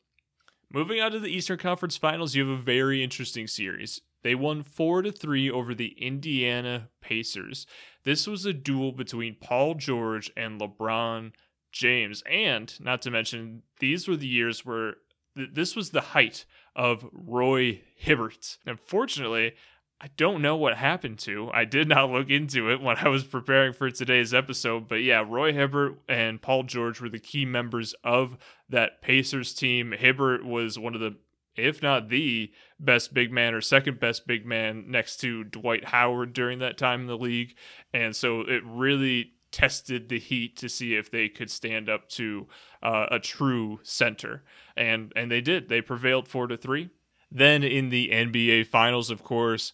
[0.72, 4.00] Moving on to the Eastern Conference Finals, you have a very interesting series.
[4.22, 7.66] They won 4 to 3 over the Indiana Pacers.
[8.04, 11.32] This was a duel between Paul George and LeBron
[11.72, 12.22] James.
[12.30, 14.94] And not to mention, these were the years where
[15.36, 18.58] th- this was the height of Roy Hibbert.
[18.66, 19.54] Unfortunately,
[20.00, 21.50] I don't know what happened to.
[21.54, 25.24] I did not look into it when I was preparing for today's episode, but yeah,
[25.26, 28.36] Roy Hibbert and Paul George were the key members of
[28.68, 29.92] that Pacers team.
[29.92, 31.16] Hibbert was one of the
[31.56, 36.32] if not the best big man or second best big man next to Dwight Howard
[36.32, 37.56] during that time in the league.
[37.92, 42.46] And so it really tested the Heat to see if they could stand up to
[42.82, 44.42] uh, a true center.
[44.76, 45.68] And and they did.
[45.68, 46.90] They prevailed 4 to 3.
[47.30, 49.72] Then in the NBA finals of course,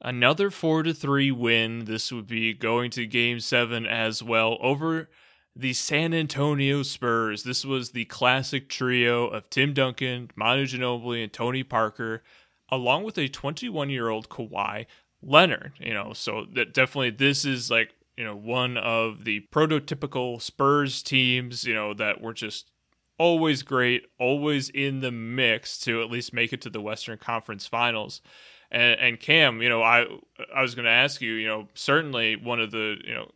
[0.00, 1.84] another 4 to 3 win.
[1.84, 5.08] This would be going to game 7 as well over
[5.56, 7.42] the San Antonio Spurs.
[7.42, 12.22] This was the classic trio of Tim Duncan, Manu Ginobili, and Tony Parker,
[12.70, 14.86] along with a 21 year old Kawhi
[15.22, 15.72] Leonard.
[15.78, 21.02] You know, so that definitely this is like you know one of the prototypical Spurs
[21.02, 21.64] teams.
[21.64, 22.70] You know that were just
[23.18, 27.66] always great, always in the mix to at least make it to the Western Conference
[27.66, 28.22] Finals.
[28.70, 30.06] And, and Cam, you know, I
[30.54, 33.30] I was going to ask you, you know, certainly one of the you know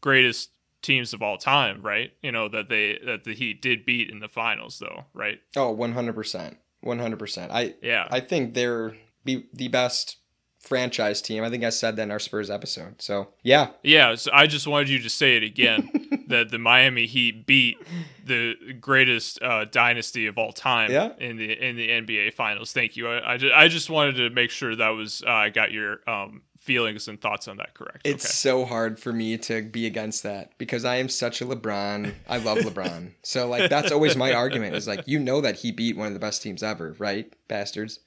[0.00, 0.50] greatest
[0.84, 2.12] teams of all time, right?
[2.22, 5.40] You know that they that the Heat did beat in the finals, though, right?
[5.56, 7.50] Oh, one hundred percent, one hundred percent.
[7.50, 8.94] I yeah, I think they're
[9.24, 10.18] be the best
[10.60, 11.44] franchise team.
[11.44, 13.00] I think I said that in our Spurs episode.
[13.02, 14.14] So yeah, yeah.
[14.14, 17.78] So I just wanted you to say it again that the Miami Heat beat
[18.24, 20.90] the greatest uh, dynasty of all time.
[20.90, 21.12] Yeah.
[21.18, 22.72] in the in the NBA Finals.
[22.72, 23.08] Thank you.
[23.08, 25.98] I I just, I just wanted to make sure that was uh, I got your
[26.08, 28.00] um, feelings and thoughts on that correct.
[28.04, 28.32] It's okay.
[28.32, 32.14] so hard for me to be against that because I am such a LeBron.
[32.26, 33.12] I love LeBron.
[33.22, 36.14] so like that's always my argument is like you know that he beat one of
[36.14, 37.32] the best teams ever, right?
[37.48, 38.00] Bastards.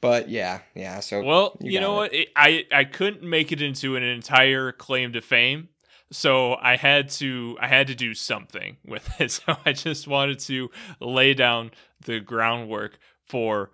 [0.00, 1.00] But yeah, yeah.
[1.00, 1.96] So well, you, you know it.
[1.96, 2.14] what?
[2.14, 5.68] It, I I couldn't make it into an entire claim to fame,
[6.10, 9.32] so I had to I had to do something with it.
[9.32, 13.70] So I just wanted to lay down the groundwork for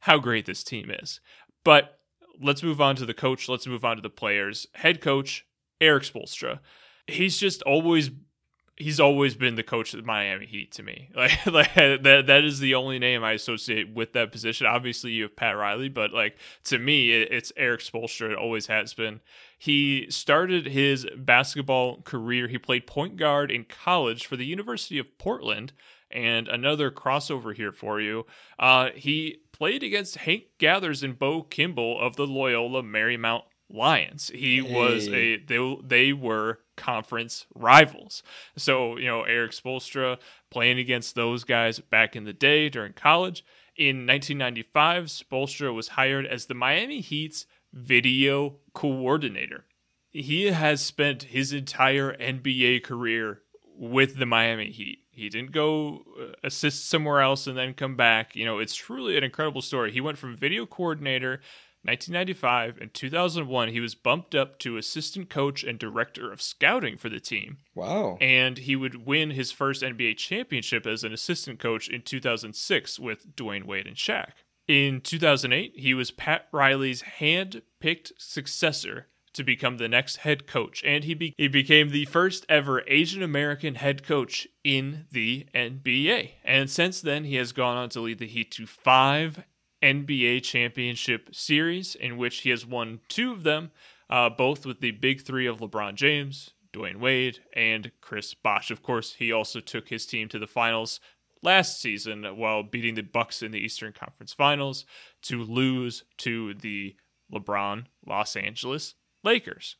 [0.00, 1.20] how great this team is.
[1.62, 1.99] But
[2.40, 3.48] let's move on to the coach.
[3.48, 4.66] Let's move on to the players.
[4.74, 5.46] Head coach
[5.80, 6.60] Erik Spoelstra.
[7.06, 8.10] He's just always
[8.80, 11.10] he's always been the coach of the Miami Heat to me.
[11.20, 14.66] Like, like that that is the only name I associate with that position.
[14.66, 18.32] Obviously, you have Pat Riley, but like to me, it, it's Erik Spoelstra.
[18.32, 19.20] It always has been.
[19.58, 22.48] He started his basketball career.
[22.48, 25.72] He played point guard in college for the University of Portland.
[26.10, 28.26] And another crossover here for you.
[28.58, 34.30] Uh, he played against Hank Gathers and Bo Kimble of the Loyola Marymount Lions.
[34.34, 34.74] He hey.
[34.74, 38.22] was a they they were conference rivals.
[38.56, 40.18] So, you know, Erik Spoelstra
[40.50, 43.44] playing against those guys back in the day during college.
[43.76, 49.66] In 1995, Spoelstra was hired as the Miami Heat's video coordinator.
[50.10, 53.42] He has spent his entire NBA career
[53.76, 54.99] with the Miami Heat.
[55.10, 58.36] He didn't go uh, assist somewhere else and then come back.
[58.36, 59.92] You know, it's truly an incredible story.
[59.92, 61.40] He went from video coordinator
[61.82, 67.08] 1995 and 2001, he was bumped up to assistant coach and director of scouting for
[67.08, 67.56] the team.
[67.74, 68.18] Wow.
[68.20, 73.34] And he would win his first NBA championship as an assistant coach in 2006 with
[73.34, 74.32] Dwyane Wade and Shaq.
[74.68, 80.82] In 2008, he was Pat Riley's hand picked successor to become the next head coach,
[80.84, 86.32] and he, be- he became the first ever Asian American head coach in the NBA.
[86.44, 89.44] And since then, he has gone on to lead the Heat to five
[89.82, 93.70] NBA Championship Series, in which he has won two of them,
[94.08, 98.70] uh, both with the big three of LeBron James, Dwyane Wade, and Chris Bosh.
[98.70, 101.00] Of course, he also took his team to the finals
[101.42, 104.84] last season while beating the Bucks in the Eastern Conference Finals
[105.22, 106.96] to lose to the
[107.32, 109.76] LeBron Los Angeles Lakers.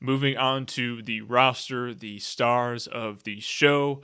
[0.00, 4.02] Moving on to the roster, the stars of the show.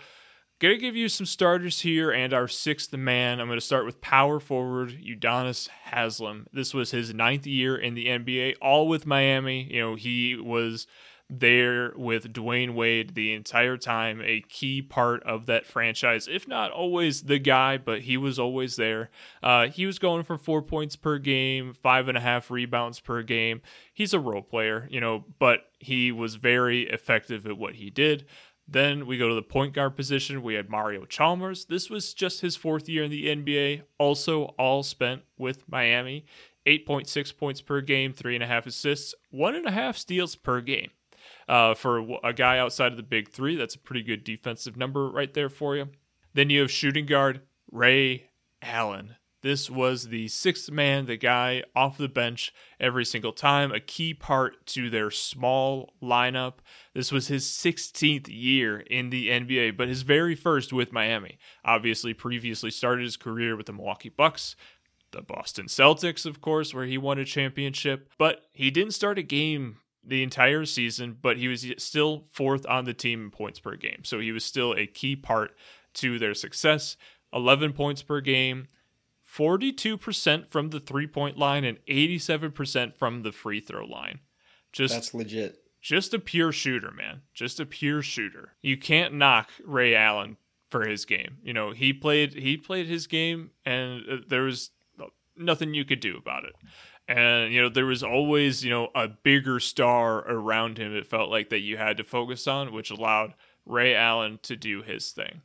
[0.58, 3.40] Gonna give you some starters here and our sixth man.
[3.40, 6.46] I'm gonna start with power forward Udonis Haslem.
[6.52, 9.64] This was his ninth year in the NBA, all with Miami.
[9.70, 10.86] You know, he was
[11.28, 16.70] there with Dwyane Wade the entire time, a key part of that franchise, if not
[16.70, 19.10] always the guy, but he was always there.
[19.42, 23.22] Uh, he was going for four points per game, five and a half rebounds per
[23.22, 23.60] game.
[23.92, 28.26] He's a role player, you know, but he was very effective at what he did.
[28.68, 30.42] Then we go to the point guard position.
[30.42, 31.66] We had Mario Chalmers.
[31.66, 36.24] This was just his fourth year in the NBA, also all spent with Miami.
[36.66, 40.60] 8.6 points per game, three and a half assists, one and a half steals per
[40.60, 40.90] game.
[41.48, 45.08] Uh, for a guy outside of the big three, that's a pretty good defensive number
[45.08, 45.88] right there for you.
[46.34, 48.30] Then you have shooting guard Ray
[48.62, 49.16] Allen.
[49.42, 54.12] This was the sixth man, the guy off the bench every single time, a key
[54.12, 56.54] part to their small lineup.
[56.94, 61.38] This was his 16th year in the NBA, but his very first with Miami.
[61.64, 64.56] Obviously, previously started his career with the Milwaukee Bucks,
[65.12, 69.22] the Boston Celtics, of course, where he won a championship, but he didn't start a
[69.22, 73.76] game the entire season, but he was still fourth on the team in points per
[73.76, 74.04] game.
[74.04, 75.56] So he was still a key part
[75.94, 76.96] to their success.
[77.32, 78.68] 11 points per game,
[79.36, 84.20] 42% from the three point line and 87% from the free throw line.
[84.72, 85.62] Just That's legit.
[85.80, 87.22] Just a pure shooter, man.
[87.34, 88.54] Just a pure shooter.
[88.62, 90.36] You can't knock Ray Allen
[90.70, 91.38] for his game.
[91.42, 94.70] You know, he played he played his game and uh, there was
[95.36, 96.54] nothing you could do about it.
[97.08, 101.30] And you know, there was always, you know, a bigger star around him it felt
[101.30, 103.34] like that you had to focus on, which allowed
[103.64, 105.42] Ray Allen to do his thing.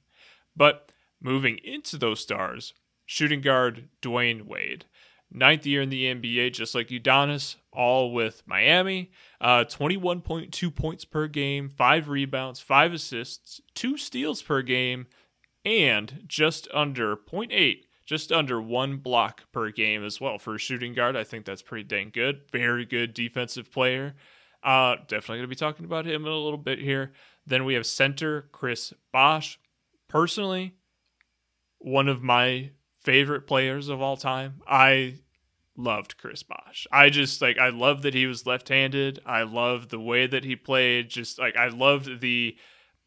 [0.56, 0.92] But
[1.22, 2.74] moving into those stars,
[3.06, 4.86] shooting guard Dwyane Wade.
[5.34, 9.12] Ninth year in the NBA, just like Udonis, all with Miami.
[9.40, 15.08] Uh, 21.2 points per game, five rebounds, five assists, two steals per game,
[15.64, 20.94] and just under 0.8, just under one block per game as well for a shooting
[20.94, 21.16] guard.
[21.16, 22.42] I think that's pretty dang good.
[22.52, 24.16] Very good defensive player.
[24.62, 27.14] Uh, definitely going to be talking about him in a little bit here.
[27.48, 29.58] Then we have center Chris Bosh.
[30.10, 30.74] Personally,
[31.80, 34.60] one of my favorite players of all time.
[34.68, 35.20] I
[35.78, 36.86] loved Chris Bosh.
[36.92, 39.22] I just like I loved that he was left-handed.
[39.26, 41.08] I loved the way that he played.
[41.08, 42.58] Just like I loved the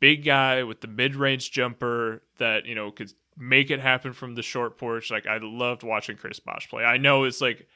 [0.01, 4.43] big guy with the mid-range jumper that, you know, could make it happen from the
[4.43, 5.11] short porch.
[5.11, 6.85] Like I loved watching Chris Bosh play.
[6.85, 7.67] I know it's like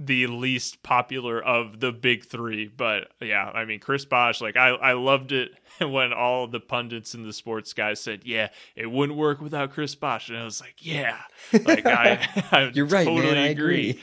[0.00, 2.68] the least popular of the big three.
[2.68, 5.50] But yeah, I mean, Chris Bosh, like I, I loved it
[5.80, 9.96] when all the pundits and the sports guys said, yeah, it wouldn't work without Chris
[9.96, 10.28] Bosh.
[10.28, 11.18] And I was like, yeah,
[11.64, 13.38] like I, I You're right, totally man.
[13.38, 13.98] I agree.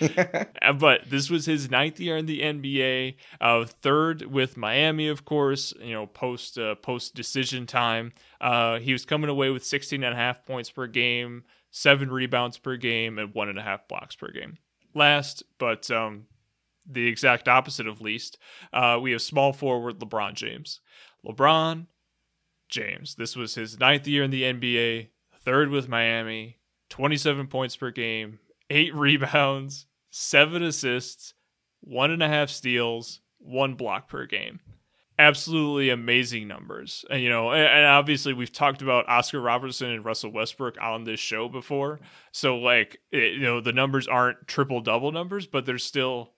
[0.62, 5.24] Uh, but this was his ninth year in the NBA, uh, third with Miami, of
[5.24, 8.12] course, you know, post, uh, post decision time.
[8.42, 12.58] Uh, he was coming away with 16 and a half points per game, seven rebounds
[12.58, 14.58] per game, and one and a half blocks per game
[14.96, 16.26] last, but um,
[16.90, 18.40] the exact opposite of least,
[18.74, 20.80] uh, we have small forward LeBron James.
[21.26, 21.86] LeBron
[22.70, 23.16] James.
[23.16, 25.10] This was his ninth year in the NBA,
[25.42, 26.58] third with Miami,
[26.90, 31.34] 27 points per game, eight rebounds, seven assists,
[31.82, 34.60] one and a half steals, one block per game.
[35.18, 37.05] Absolutely amazing numbers.
[37.09, 41.05] And, you know, and, and obviously we've talked about Oscar Robertson and Russell Westbrook on
[41.05, 42.01] this show before.
[42.34, 46.34] So, like, it, you know, the numbers aren't triple double numbers, but they're still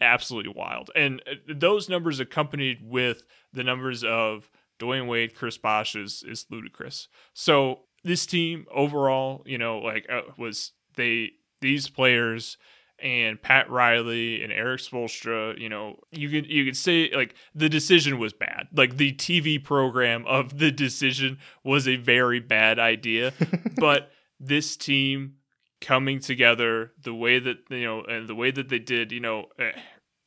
[0.00, 0.90] absolutely wild.
[0.96, 3.22] And uh, those numbers accompanied with
[3.52, 7.06] the numbers of Dwyane Wade, Chris Bosh is, is ludicrous.
[7.32, 11.30] So, this team overall, you know, like, uh, was they,
[11.60, 12.58] these players,
[13.04, 17.68] and Pat Riley and Erik Spoelstra, you know, you could you could say like the
[17.68, 18.68] decision was bad.
[18.74, 23.34] Like the TV program of the decision was a very bad idea.
[23.76, 25.34] but this team
[25.82, 29.48] coming together the way that you know and the way that they did, you know,
[29.58, 29.72] eh,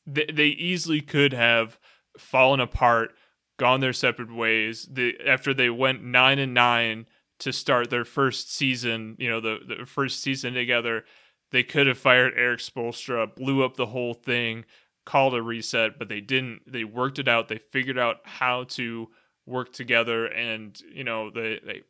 [0.06, 1.80] they, they easily could have
[2.16, 3.16] fallen apart,
[3.58, 4.88] gone their separate ways.
[4.92, 7.08] The after they went 9 and 9
[7.40, 11.06] to start their first season, you know, the, the first season together
[11.52, 14.66] they could have fired Erik Spoelstra, blew up the whole thing,
[15.06, 16.62] called a reset, but they didn't.
[16.72, 17.48] They worked it out.
[17.48, 19.10] They figured out how to
[19.46, 21.82] work together, and you know they they.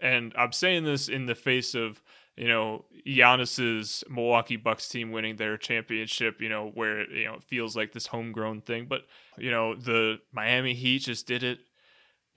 [0.00, 2.02] And I'm saying this in the face of
[2.36, 6.40] you know Giannis's Milwaukee Bucks team winning their championship.
[6.40, 9.02] You know where you know it feels like this homegrown thing, but
[9.36, 11.58] you know the Miami Heat just did it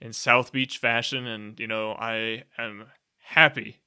[0.02, 2.84] in South Beach fashion, and you know I am
[3.22, 3.78] happy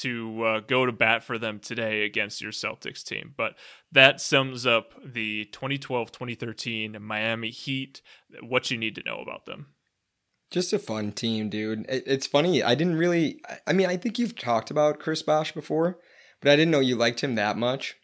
[0.00, 3.34] to uh, go to bat for them today against your Celtics team.
[3.36, 3.54] But
[3.90, 8.00] that sums up the 2012 2013 Miami Heat,
[8.40, 9.66] what you need to know about them.
[10.50, 11.86] Just a fun team, dude.
[11.88, 12.62] It's funny.
[12.62, 13.40] I didn't really.
[13.66, 15.98] I mean, I think you've talked about Chris Bosh before,
[16.40, 17.96] but I didn't know you liked him that much.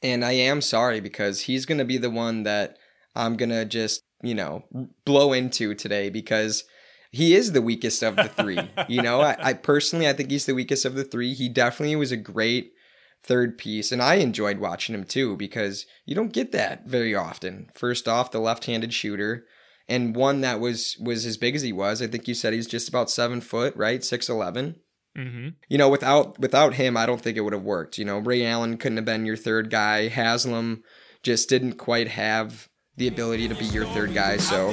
[0.00, 2.78] And I am sorry because he's going to be the one that
[3.16, 4.64] I'm going to just, you know,
[5.04, 6.62] blow into today because
[7.10, 8.58] he is the weakest of the three.
[8.88, 11.34] you know, I, I, personally I think he's the weakest of the three.
[11.34, 12.72] He definitely was a great
[13.22, 17.70] third piece, and I enjoyed watching him too because you don't get that very often.
[17.74, 19.46] First off, the left-handed shooter,
[19.88, 22.02] and one that was was as big as he was.
[22.02, 24.04] I think you said he's just about seven foot, right?
[24.04, 24.76] Six eleven.
[25.16, 25.48] Mm-hmm.
[25.68, 27.98] You know, without without him, I don't think it would have worked.
[27.98, 30.08] You know, Ray Allen couldn't have been your third guy.
[30.08, 30.82] Haslem
[31.22, 34.36] just didn't quite have the ability to be your third guy.
[34.36, 34.72] So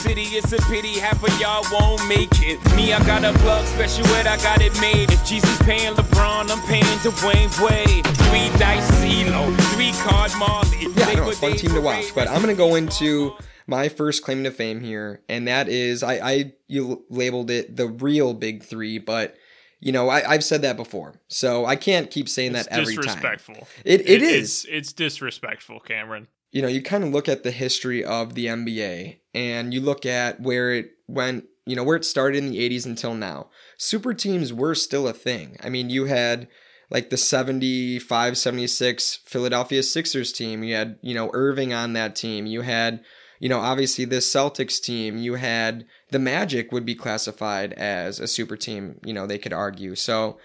[0.00, 2.58] city, it's a pity half of y'all won't make it.
[2.74, 5.10] Me, I got a plug special ed, I got it made.
[5.10, 8.06] If Jesus paying LeBron, I'm paying Dwyane Wade.
[8.06, 10.86] Three dice CeeLo, three card Marley.
[10.96, 12.14] Yeah, I know, it's fun team to watch.
[12.14, 13.34] But I'm gonna go into
[13.66, 17.88] my first claim to fame here, and that is I, I you labeled it the
[17.88, 19.36] real big three, but
[19.80, 22.96] you know, I, have said that before, so I can't keep saying it's that every
[22.96, 23.54] disrespectful.
[23.54, 23.64] time.
[23.84, 24.64] It, it, it is.
[24.64, 28.46] It's, it's disrespectful, Cameron you know, you kind of look at the history of the
[28.46, 32.58] NBA and you look at where it went, you know, where it started in the
[32.58, 33.50] 80s until now.
[33.78, 35.56] Super teams were still a thing.
[35.62, 36.48] I mean, you had
[36.90, 40.64] like the 75 76 Philadelphia Sixers team.
[40.64, 42.46] You had, you know, Erving on that team.
[42.46, 43.02] You had,
[43.38, 45.16] you know, obviously this Celtics team.
[45.18, 49.52] You had the Magic would be classified as a super team, you know, they could
[49.52, 49.94] argue.
[49.94, 50.38] So,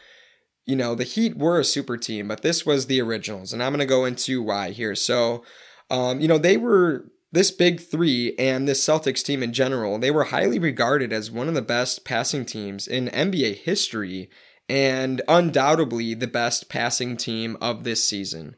[0.65, 3.51] you know, the Heat were a super team, but this was the originals.
[3.51, 4.95] And I'm going to go into why here.
[4.95, 5.43] So,
[5.89, 7.05] um, you know, they were
[7.35, 11.49] this big three and this Celtics team in general, they were highly regarded as one
[11.49, 14.29] of the best passing teams in NBA history
[14.69, 18.55] and undoubtedly the best passing team of this season.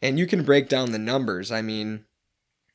[0.00, 1.50] And you can break down the numbers.
[1.50, 2.04] I mean,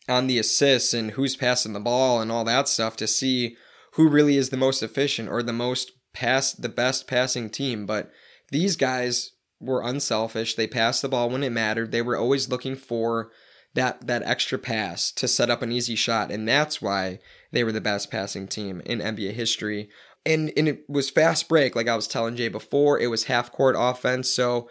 [0.10, 3.56] on the assists and who's passing the ball and all that stuff to see
[3.94, 8.12] who really is the most efficient or the most pass the best passing team, but
[8.52, 9.32] these guys
[9.62, 10.56] were unselfish.
[10.56, 11.94] They passed the ball when it mattered.
[11.94, 13.32] They were always looking for
[13.76, 17.20] that that extra pass to set up an easy shot, and that's why
[17.52, 19.90] they were the best passing team in NBA history.
[20.26, 23.00] And and it was fast break, like I was telling Jay before.
[23.00, 24.68] It was half court offense, so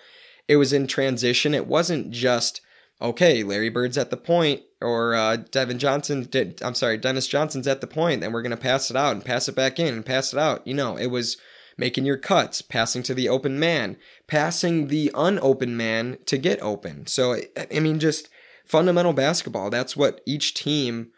[0.49, 1.55] it was in transition.
[1.55, 2.61] It wasn't just
[3.01, 6.25] okay, Larry Bird's at the point, or uh, Devin Johnson.
[6.25, 9.25] Did, I'm sorry, Dennis Johnson's at the point, and we're gonna pass it out and
[9.25, 10.67] pass it back in and pass it out.
[10.67, 11.37] You know, it was
[11.77, 13.97] making your cuts, passing to the open man,
[14.27, 17.07] passing the unopened man to get open.
[17.07, 17.37] So
[17.71, 18.29] I mean, just
[18.65, 19.71] fundamental basketball.
[19.71, 21.11] That's what each team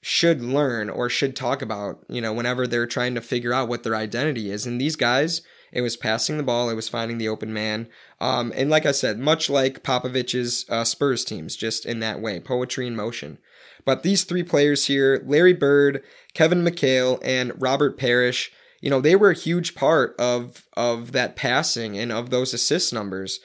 [0.00, 3.84] should learn or should talk about, you know, whenever they're trying to figure out what
[3.84, 4.66] their identity is.
[4.66, 5.40] And these guys,
[5.72, 7.88] it was passing the ball, it was finding the open man.
[8.20, 12.38] Um, and like I said, much like Popovich's uh, Spurs teams, just in that way,
[12.38, 13.38] poetry in motion.
[13.86, 16.02] But these three players here, Larry Bird,
[16.34, 21.36] Kevin McHale, and Robert Parish, you know, they were a huge part of of that
[21.36, 23.40] passing and of those assist numbers.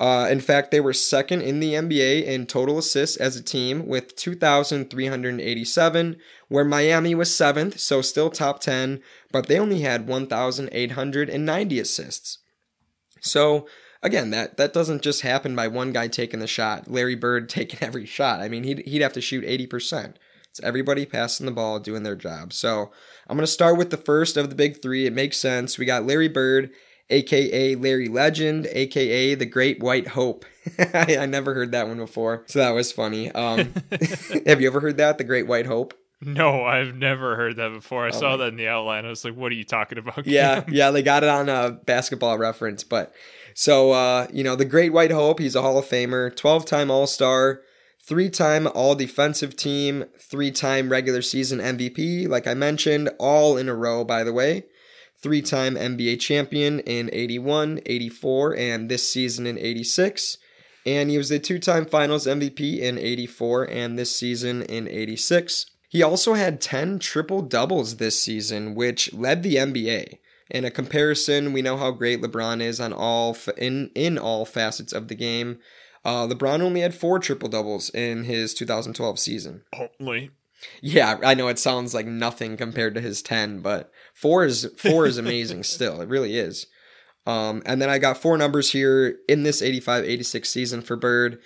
[0.00, 3.86] Uh, in fact, they were second in the NBA in total assists as a team
[3.86, 6.16] with 2,387,
[6.48, 12.38] where Miami was seventh, so still top 10, but they only had 1,890 assists.
[13.20, 13.68] So,
[14.02, 17.80] again, that, that doesn't just happen by one guy taking the shot, Larry Bird taking
[17.80, 18.40] every shot.
[18.40, 20.14] I mean, he'd, he'd have to shoot 80%.
[20.50, 22.52] It's everybody passing the ball, doing their job.
[22.52, 22.90] So,
[23.28, 25.06] I'm going to start with the first of the big three.
[25.06, 25.78] It makes sense.
[25.78, 26.70] We got Larry Bird
[27.12, 30.44] aka Larry Legend, aka the Great White Hope.
[30.94, 33.30] I never heard that one before, so that was funny.
[33.30, 33.58] Um,
[34.46, 35.94] have you ever heard that, the Great White Hope?
[36.20, 38.04] No, I've never heard that before.
[38.04, 39.04] I oh saw that in the outline.
[39.04, 41.72] I was like, "What are you talking about?" Yeah, yeah, they got it on a
[41.72, 43.12] basketball reference, but
[43.54, 45.40] so uh, you know, the Great White Hope.
[45.40, 47.62] He's a Hall of Famer, twelve-time All Star,
[48.00, 52.28] three-time All Defensive Team, three-time regular season MVP.
[52.28, 54.64] Like I mentioned, all in a row, by the way
[55.22, 60.38] three time NBA champion in 81, 84, and this season in 86.
[60.84, 65.66] And he was a two time finals MVP in 84 and this season in 86.
[65.88, 70.18] He also had 10 triple doubles this season, which led the NBA.
[70.50, 74.92] In a comparison, we know how great LeBron is on all in in all facets
[74.92, 75.58] of the game.
[76.04, 79.62] Uh, LeBron only had four triple doubles in his 2012 season.
[80.00, 80.30] Only.
[80.80, 85.06] Yeah, I know it sounds like nothing compared to his 10, but four is four
[85.06, 86.00] is amazing still.
[86.00, 86.66] It really is.
[87.26, 91.38] Um, and then I got four numbers here in this 85-86 season for Bird.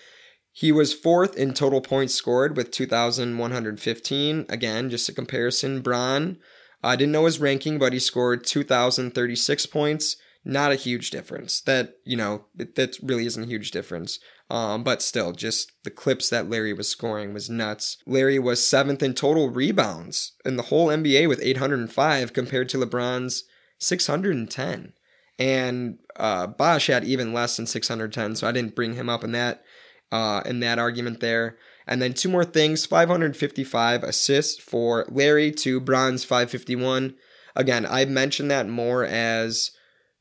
[0.53, 4.47] He was fourth in total points scored with 2,115.
[4.49, 5.83] Again, just a comparison.
[5.83, 6.39] Bron,
[6.83, 10.17] I didn't know his ranking, but he scored 2,036 points.
[10.47, 11.61] Not a huge difference.
[11.61, 14.19] That, you know, that really isn't a huge difference.
[14.49, 17.99] Um, but still, just the clips that Larry was scoring was nuts.
[18.07, 23.45] Larry was seventh in total rebounds in the whole NBA with 805 compared to LeBron's
[23.79, 24.93] 610.
[25.39, 29.33] And uh, Bosh had even less than 610, so I didn't bring him up in
[29.33, 29.65] that
[30.13, 31.59] uh, in that argument there.
[31.87, 37.15] And then two more things: 555 assists for Larry to Bron's 551.
[37.57, 39.73] Again, I mentioned that more as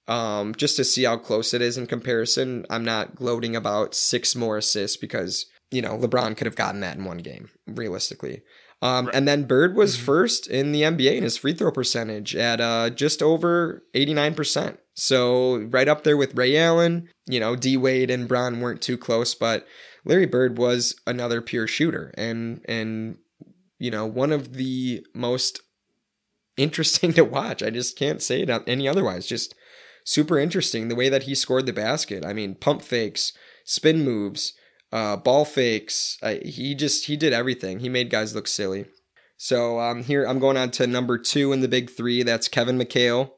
[0.08, 2.66] um, just to see how close it is in comparison.
[2.70, 6.98] I'm not gloating about six more assists because, you know, LeBron could have gotten that
[6.98, 8.42] in one game, realistically.
[8.82, 9.16] Um, right.
[9.16, 10.06] And then Bird was mm-hmm.
[10.06, 14.78] first in the NBA in his free throw percentage at uh, just over 89%.
[14.96, 17.10] So right up there with Ray Allen.
[17.28, 19.66] You know, D Wade and Bron weren't too close, but
[20.06, 23.18] Larry Bird was another pure shooter and and
[23.80, 25.62] you know one of the most
[26.58, 27.62] interesting to watch.
[27.62, 29.28] I just can't say it any otherwise.
[29.28, 29.56] Just
[30.06, 32.24] super interesting the way that he scored the basket.
[32.24, 33.34] I mean, pump fakes,
[33.66, 34.54] spin moves,
[34.94, 36.18] uh, ball fakes.
[36.22, 37.82] Uh, he just he did everything.
[37.82, 38.86] He made guys look silly.
[39.36, 42.24] So um, here I'm going on to number two in the big three.
[42.24, 43.32] That's Kevin McHale.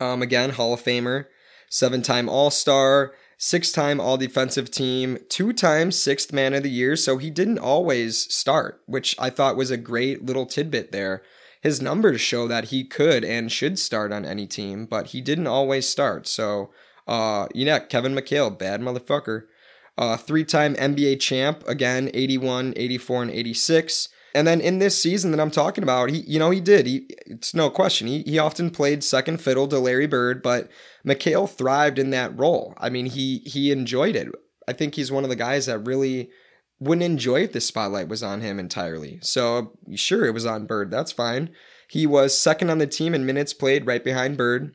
[0.00, 1.26] Um, again, Hall of Famer,
[1.70, 6.96] seven-time All-Star, six-time All-Defensive Team, two-time Sixth Man of the Year.
[6.96, 11.22] So he didn't always start, which I thought was a great little tidbit there
[11.66, 15.48] his numbers show that he could and should start on any team, but he didn't
[15.48, 16.28] always start.
[16.28, 16.70] So,
[17.08, 19.46] uh, yeah, Kevin McHale, bad motherfucker.
[19.98, 24.08] Uh, three time NBA champ, again, 81, 84, and 86.
[24.32, 26.86] And then in this season that I'm talking about, he, you know, he did.
[26.86, 28.06] He, it's no question.
[28.06, 30.68] He, he often played second fiddle to Larry Bird, but
[31.04, 32.74] McHale thrived in that role.
[32.78, 34.28] I mean, he, he enjoyed it.
[34.68, 36.30] I think he's one of the guys that really
[36.78, 39.18] wouldn't enjoy if the spotlight was on him entirely.
[39.22, 40.90] So, sure, it was on Bird.
[40.90, 41.50] That's fine.
[41.88, 44.74] He was second on the team in minutes played, right behind Bird.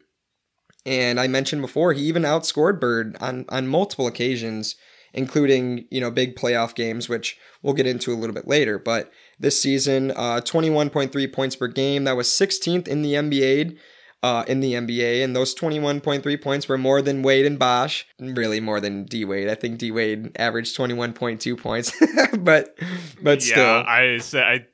[0.85, 4.75] And I mentioned before, he even outscored Bird on, on multiple occasions,
[5.13, 8.79] including, you know, big playoff games, which we'll get into a little bit later.
[8.79, 12.05] But this season, uh, 21.3 points per game.
[12.05, 13.77] That was 16th in the NBA.
[14.23, 18.05] Uh, in the NBA, and those 21.3 points were more than Wade and Bosh.
[18.19, 19.49] Really, more than D Wade.
[19.49, 21.93] I think D Wade averaged 21.2 points,
[22.39, 22.77] but
[23.21, 24.65] but yeah, still, I said I.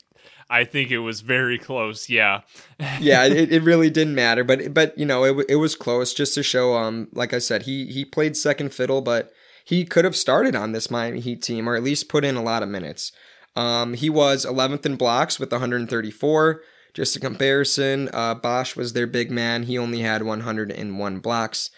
[0.50, 2.08] I think it was very close.
[2.08, 2.44] Yeah.
[3.02, 6.36] yeah, it, it really didn't matter, but but you know it it was close just
[6.36, 6.78] to show.
[6.78, 9.34] Um, like I said, he he played second fiddle, but
[9.66, 12.42] he could have started on this Miami Heat team or at least put in a
[12.42, 13.12] lot of minutes.
[13.58, 16.62] Um, he was 11th in blocks with 134.
[16.98, 19.62] Just a comparison, uh, Bosh was their big man.
[19.62, 21.70] He only had 101 blocks.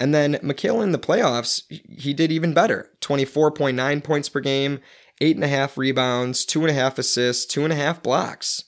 [0.00, 4.80] And then McHale in the playoffs, he did even better 24.9 points per game,
[5.20, 8.64] 8.5 rebounds, 2.5 assists, 2.5 blocks.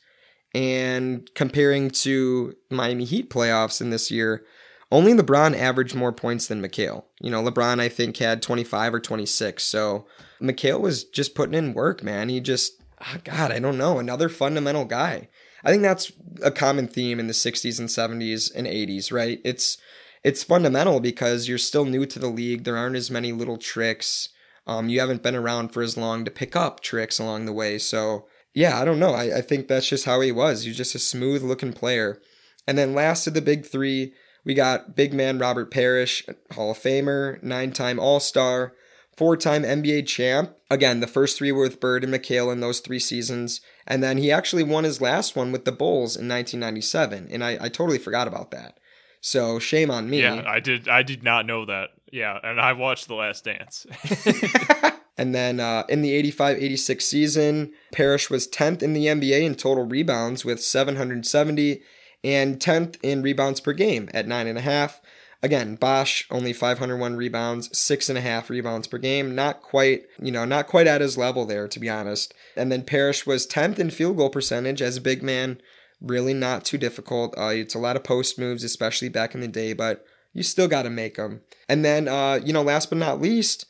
[0.55, 4.45] And comparing to Miami Heat playoffs in this year,
[4.93, 7.03] only LeBron averaged more points than McHale.
[7.21, 9.61] You know, LeBron, I think, had 25 or 26.
[9.61, 10.07] So
[10.41, 12.29] McHale was just putting in work, man.
[12.29, 15.31] He just, oh God, I don't know, another fundamental guy.
[15.67, 16.13] I think that's
[16.45, 19.41] a common theme in the 60s and 70s and 80s, right?
[19.45, 19.79] It's
[20.23, 22.63] it's fundamental because you're still new to the league.
[22.63, 24.29] There aren't as many little tricks.
[24.65, 27.79] Um, you haven't been around for as long to pick up tricks along the way.
[27.79, 29.13] So yeah, I don't know.
[29.13, 30.63] I, I think that's just how he was.
[30.63, 32.23] He's just a smooth looking player.
[32.65, 34.15] And then last of the big three,
[34.45, 38.73] we got big man Robert Parish, Hall of Famer, nine time All Star,
[39.17, 40.55] four time NBA champ.
[40.71, 43.61] Again, the first three were with Bird and McHale in those three seasons.
[43.87, 47.29] And then he actually won his last one with the Bulls in 1997.
[47.31, 48.79] And I, I totally forgot about that.
[49.21, 50.23] So shame on me.
[50.23, 50.89] Yeah, I did.
[50.89, 51.91] I did not know that.
[52.13, 53.87] Yeah, and I watched The Last Dance.
[55.19, 59.85] and then uh, in the 85-86 season, Parish was 10th in the NBA in total
[59.85, 61.83] rebounds with 770
[62.23, 65.01] and 10th in rebounds per game at nine and a half.
[65.47, 69.37] Again, Bosh only 501 rebounds, six and a half rebounds per game.
[69.37, 72.35] Not quite, you know, not quite at his level there, to be honest.
[72.57, 75.61] And then Parish was 10th in field goal percentage as a big man.
[76.01, 77.33] Really not too difficult.
[77.39, 80.67] Uh, it's a lot of post moves, especially back in the day, but you still
[80.67, 81.43] got to make them.
[81.69, 83.67] And then, uh, you know, last but not least,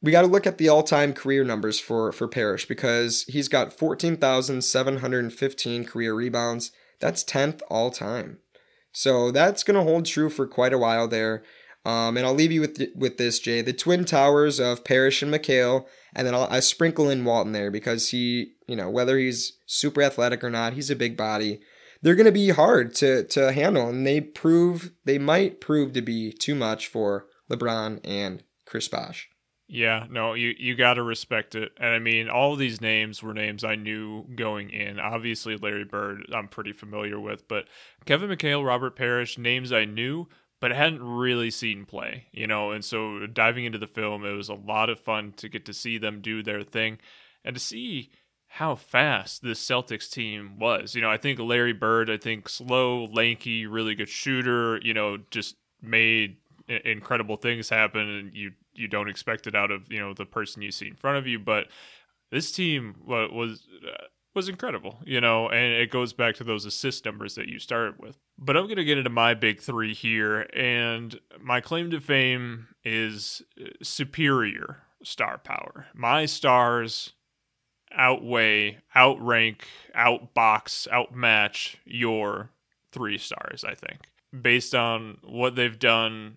[0.00, 3.72] we got to look at the all-time career numbers for for Parish because he's got
[3.72, 6.70] 14,715 career rebounds.
[7.00, 8.38] That's 10th all time.
[8.98, 11.44] So that's going to hold true for quite a while there.
[11.84, 13.62] Um, and I'll leave you with with this, Jay.
[13.62, 15.86] The twin towers of Parish and McHale,
[16.16, 20.02] and then I'll I sprinkle in Walton there because he, you know, whether he's super
[20.02, 21.60] athletic or not, he's a big body.
[22.02, 26.02] They're going to be hard to to handle, and they prove they might prove to
[26.02, 29.28] be too much for LeBron and Chris Bosh.
[29.70, 31.72] Yeah, no, you you got to respect it.
[31.76, 34.98] And I mean, all these names were names I knew going in.
[34.98, 37.66] Obviously, Larry Bird, I'm pretty familiar with, but
[38.06, 40.26] Kevin McHale, Robert Parish, names I knew,
[40.58, 42.70] but hadn't really seen play, you know.
[42.70, 45.74] And so diving into the film, it was a lot of fun to get to
[45.74, 46.98] see them do their thing
[47.44, 48.10] and to see
[48.52, 50.94] how fast this Celtics team was.
[50.94, 55.18] You know, I think Larry Bird, I think slow, lanky, really good shooter, you know,
[55.30, 56.38] just made
[56.68, 60.62] incredible things happen and you you don't expect it out of you know the person
[60.62, 61.66] you see in front of you but
[62.30, 64.04] this team was uh,
[64.34, 67.98] was incredible you know and it goes back to those assist numbers that you started
[67.98, 68.18] with.
[68.38, 72.68] But i'm going to get into my big 3 here and my claim to fame
[72.84, 75.86] is uh, superior star power.
[75.94, 77.12] My stars
[77.92, 79.66] outweigh outrank
[79.96, 82.50] outbox outmatch your
[82.92, 84.08] 3 stars i think.
[84.38, 86.36] Based on what they've done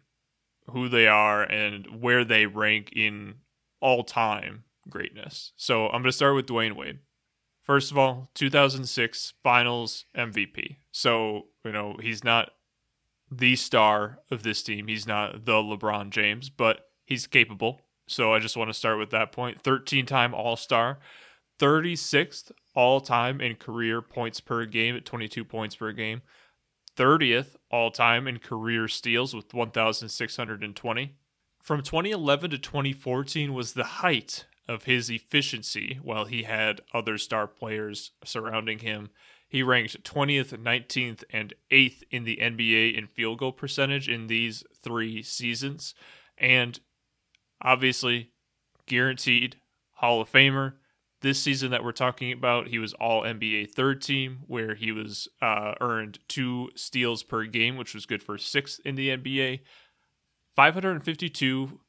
[0.69, 3.35] who they are and where they rank in
[3.79, 5.53] all time greatness.
[5.55, 6.99] So I'm going to start with Dwyane Wade.
[7.63, 10.77] First of all, 2006 Finals MVP.
[10.91, 12.51] So, you know, he's not
[13.29, 14.87] the star of this team.
[14.87, 17.81] He's not the LeBron James, but he's capable.
[18.07, 19.61] So I just want to start with that point.
[19.61, 20.99] 13 time All Star,
[21.59, 26.21] 36th all time in career points per game at 22 points per game.
[27.01, 31.15] 30th all time in career steals with 1,620.
[31.59, 37.47] From 2011 to 2014 was the height of his efficiency while he had other star
[37.47, 39.09] players surrounding him.
[39.47, 44.63] He ranked 20th, 19th, and 8th in the NBA in field goal percentage in these
[44.83, 45.95] three seasons.
[46.37, 46.79] And
[47.63, 48.29] obviously,
[48.85, 49.57] guaranteed
[49.93, 50.73] Hall of Famer,
[51.21, 55.27] this season that we're talking about, he was all NBA third team, where he was
[55.41, 59.59] uh, earned two steals per game, which was good for sixth in the NBA.
[60.55, 61.79] 552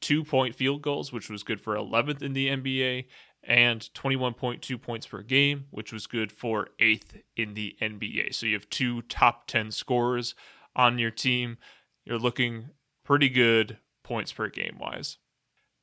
[0.00, 3.06] two point field goals, which was good for 11th in the NBA,
[3.44, 8.34] and 21.2 points per game, which was good for eighth in the NBA.
[8.34, 10.34] So you have two top 10 scorers
[10.74, 11.58] on your team.
[12.04, 12.70] You're looking
[13.04, 15.18] pretty good points per game wise.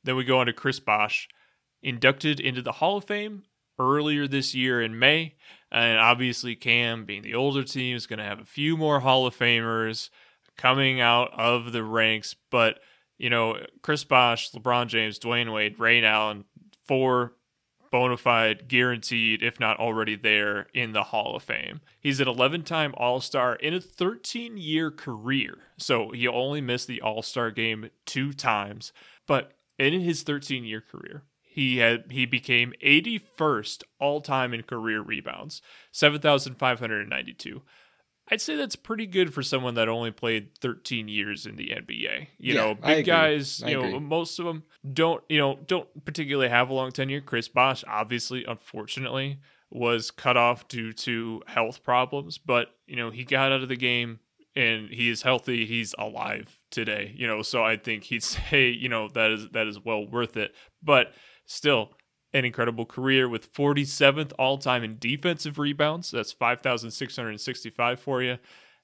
[0.03, 1.27] Then we go on to Chris Bosh
[1.81, 3.43] inducted into the Hall of Fame
[3.79, 5.35] earlier this year in May.
[5.71, 9.25] And obviously, Cam, being the older team, is going to have a few more Hall
[9.25, 10.09] of Famers
[10.57, 12.35] coming out of the ranks.
[12.49, 12.79] But,
[13.17, 16.45] you know, Chris Bosh, LeBron James, Dwyane Wade, Ray Allen,
[16.85, 17.33] four
[17.91, 21.81] bona fide, guaranteed, if not already there in the Hall of Fame.
[21.99, 25.57] He's an 11 time All Star in a 13 year career.
[25.77, 28.93] So he only missed the All Star game two times.
[29.25, 31.23] But in his 13 year career,
[31.57, 37.63] he had he became 81st all time in career rebounds, 7,592.
[38.29, 42.27] I'd say that's pretty good for someone that only played 13 years in the NBA.
[42.37, 43.99] You Yeah, know, big guys, I you know, agree.
[44.01, 47.21] most of them don't, you know, don't particularly have a long tenure.
[47.21, 49.39] Chris Bosh, obviously, unfortunately,
[49.71, 53.75] was cut off due to health problems, but you know, he got out of the
[53.77, 54.19] game
[54.55, 55.65] and he is healthy.
[55.65, 59.65] He's alive today, you know, so I think he'd say, you know, that is that
[59.67, 60.53] is well worth it.
[60.83, 61.13] But
[61.47, 61.93] still,
[62.33, 66.11] an incredible career with 47th all time in defensive rebounds.
[66.11, 68.37] That's 5,665 for you.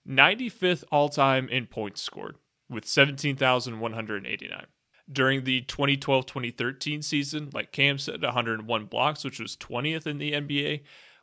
[0.07, 2.37] 95th all time in points scored
[2.69, 4.65] with 17,189.
[5.11, 10.31] During the 2012 2013 season, like Cam said, 101 blocks, which was 20th in the
[10.31, 10.81] NBA.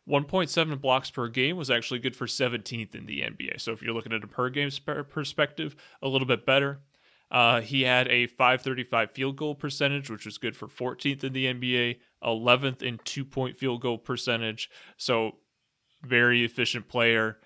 [0.08, 3.60] 1.7 blocks per game was actually good for 17th in the NBA.
[3.60, 4.70] So if you're looking at a per game
[5.08, 6.80] perspective, a little bit better.
[7.30, 11.46] Uh, he had a 535 field goal percentage, which was good for 14th in the
[11.46, 14.68] NBA, 11th in two point field goal percentage.
[14.96, 15.36] So,
[16.02, 17.38] very efficient player.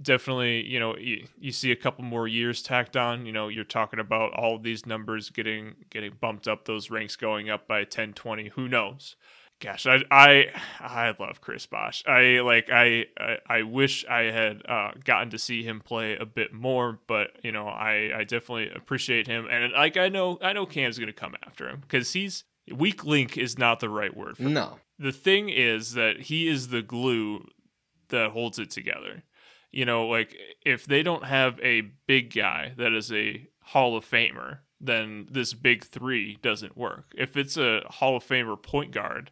[0.00, 3.26] Definitely, you know, you, you see a couple more years tacked on.
[3.26, 7.16] You know, you're talking about all of these numbers getting getting bumped up, those ranks
[7.16, 8.48] going up by 10, 20.
[8.50, 9.16] Who knows?
[9.62, 10.46] Gosh, I I
[10.80, 12.02] I love Chris Bosh.
[12.04, 16.26] I like I I, I wish I had uh, gotten to see him play a
[16.26, 20.52] bit more, but you know I I definitely appreciate him, and like I know I
[20.52, 22.42] know Cam's gonna come after him because he's
[22.74, 24.54] weak link is not the right word for him.
[24.54, 24.80] No.
[24.98, 27.46] The thing is that he is the glue
[28.08, 29.22] that holds it together.
[29.70, 30.36] You know, like
[30.66, 35.54] if they don't have a big guy that is a Hall of Famer, then this
[35.54, 37.12] big three doesn't work.
[37.16, 39.30] If it's a Hall of Famer point guard,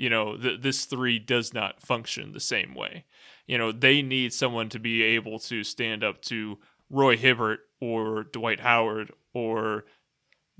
[0.00, 3.04] you know, th- this three does not function the same way.
[3.46, 8.24] You know, they need someone to be able to stand up to Roy Hibbert or
[8.24, 9.84] Dwight Howard or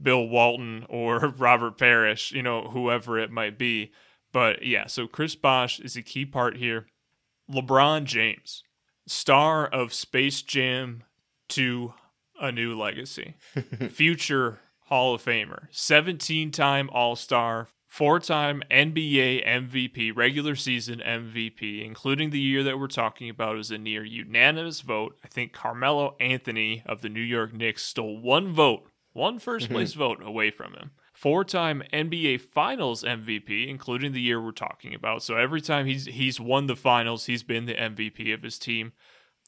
[0.01, 3.93] Bill Walton or Robert Parish, you know, whoever it might be.
[4.31, 6.87] But yeah, so Chris Bosh is a key part here.
[7.51, 8.63] LeBron James,
[9.07, 11.03] star of Space Jam
[11.49, 11.95] to
[12.39, 13.37] a new legacy,
[13.89, 21.85] future Hall of Famer, 17 time All Star, four time NBA MVP, regular season MVP,
[21.85, 25.19] including the year that we're talking about, is a near unanimous vote.
[25.25, 29.75] I think Carmelo Anthony of the New York Knicks stole one vote, one first mm-hmm.
[29.75, 30.93] place vote away from him.
[31.13, 35.23] Four time NBA Finals MVP, including the year we're talking about.
[35.23, 38.93] So every time he's he's won the finals, he's been the MVP of his team.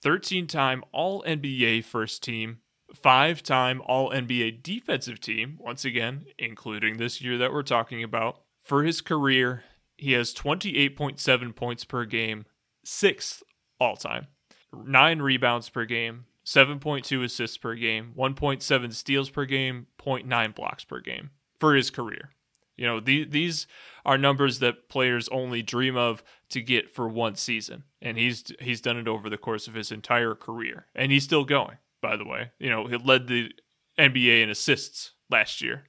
[0.03, 2.59] 13 time All NBA first team,
[2.95, 8.43] five time All NBA defensive team, once again, including this year that we're talking about.
[8.63, 9.65] For his career,
[9.97, 12.47] he has 28.7 points per game,
[12.85, 13.43] sixth
[13.81, 14.29] all time,
[14.73, 21.01] nine rebounds per game, 7.2 assists per game, 1.7 steals per game, 0.9 blocks per
[21.01, 22.31] game for his career.
[22.77, 23.67] You know, the, these
[24.05, 28.81] are numbers that players only dream of to get for one season, and he's he's
[28.81, 31.77] done it over the course of his entire career, and he's still going.
[32.03, 33.51] By the way, you know, he led the
[33.99, 35.85] NBA in assists last year.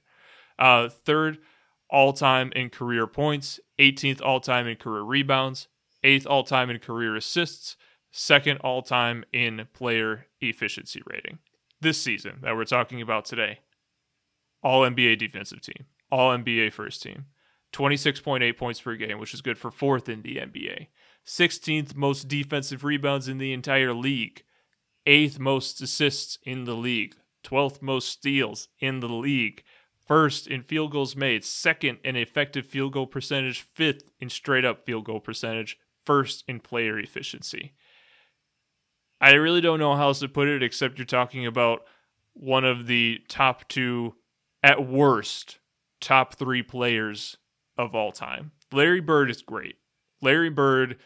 [0.58, 1.38] Uh, third
[1.90, 5.68] all time in career points, 18th all time in career rebounds,
[6.02, 7.76] eighth all time in career assists,
[8.12, 11.38] second all time in player efficiency rating.
[11.80, 13.60] This season that we're talking about today,
[14.62, 17.26] all NBA defensive team, all NBA first team,
[17.72, 20.86] 26.8 points per game, which is good for fourth in the NBA,
[21.26, 24.44] 16th most defensive rebounds in the entire league,
[25.06, 29.62] eighth most assists in the league, 12th most steals in the league,
[30.06, 34.84] first in field goals made, second in effective field goal percentage, fifth in straight up
[34.84, 37.74] field goal percentage, first in player efficiency.
[39.20, 41.84] I really don't know how else to put it except you're talking about
[42.34, 44.14] one of the top two,
[44.62, 45.58] at worst,
[46.00, 47.36] top three players
[47.76, 48.52] of all time.
[48.72, 49.76] Larry Bird is great.
[50.22, 50.96] Larry Bird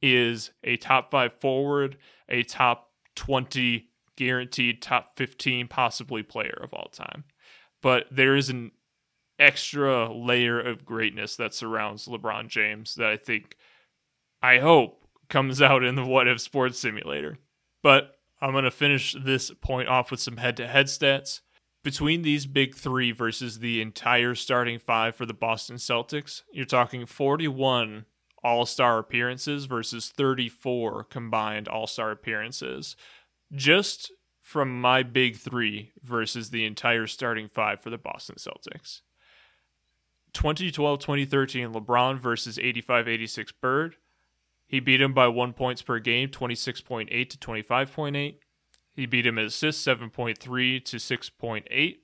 [0.00, 1.96] is a top five forward,
[2.28, 2.87] a top
[3.18, 7.24] 20 guaranteed top 15 possibly player of all time.
[7.82, 8.70] But there is an
[9.38, 13.56] extra layer of greatness that surrounds LeBron James that I think,
[14.40, 17.38] I hope, comes out in the What If Sports Simulator.
[17.82, 21.40] But I'm going to finish this point off with some head to head stats.
[21.82, 27.04] Between these big three versus the entire starting five for the Boston Celtics, you're talking
[27.04, 28.04] 41
[28.44, 32.96] All Star appearances versus 34 combined All Star appearances.
[33.52, 39.02] Just from my big three versus the entire starting five for the Boston Celtics.
[40.32, 43.96] 2012 2013 LeBron versus 85 86 Bird.
[44.66, 48.34] He beat him by one points per game, 26.8 to 25.8.
[48.94, 51.96] He beat him in assists, 7.3 to 6.8.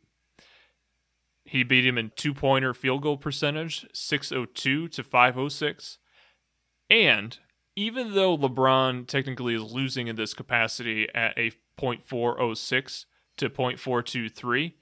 [1.44, 5.98] He beat him in two pointer field goal percentage, 602 to 506.
[6.94, 7.36] And
[7.74, 13.04] even though LeBron technically is losing in this capacity at a 0.406
[13.36, 14.74] to 0.423,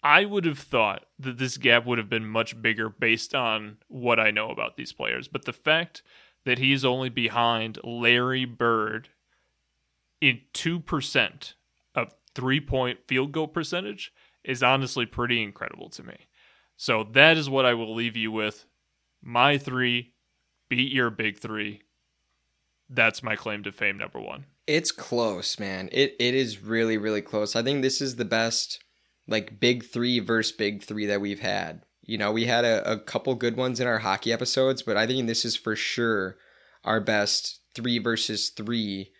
[0.00, 4.20] I would have thought that this gap would have been much bigger based on what
[4.20, 5.26] I know about these players.
[5.26, 6.04] But the fact
[6.44, 9.08] that he's only behind Larry Bird
[10.20, 11.54] in 2%
[11.96, 14.12] of three point field goal percentage
[14.44, 16.28] is honestly pretty incredible to me.
[16.76, 18.64] So that is what I will leave you with.
[19.20, 20.12] My three,
[20.68, 21.82] beat your big three.
[22.88, 24.46] That's my claim to fame number one.
[24.66, 25.88] It's close, man.
[25.92, 27.56] It it is really, really close.
[27.56, 28.82] I think this is the best
[29.26, 31.82] like big three versus big three that we've had.
[32.02, 35.06] You know, we had a, a couple good ones in our hockey episodes, but I
[35.06, 36.38] think this is for sure
[36.84, 39.12] our best three versus three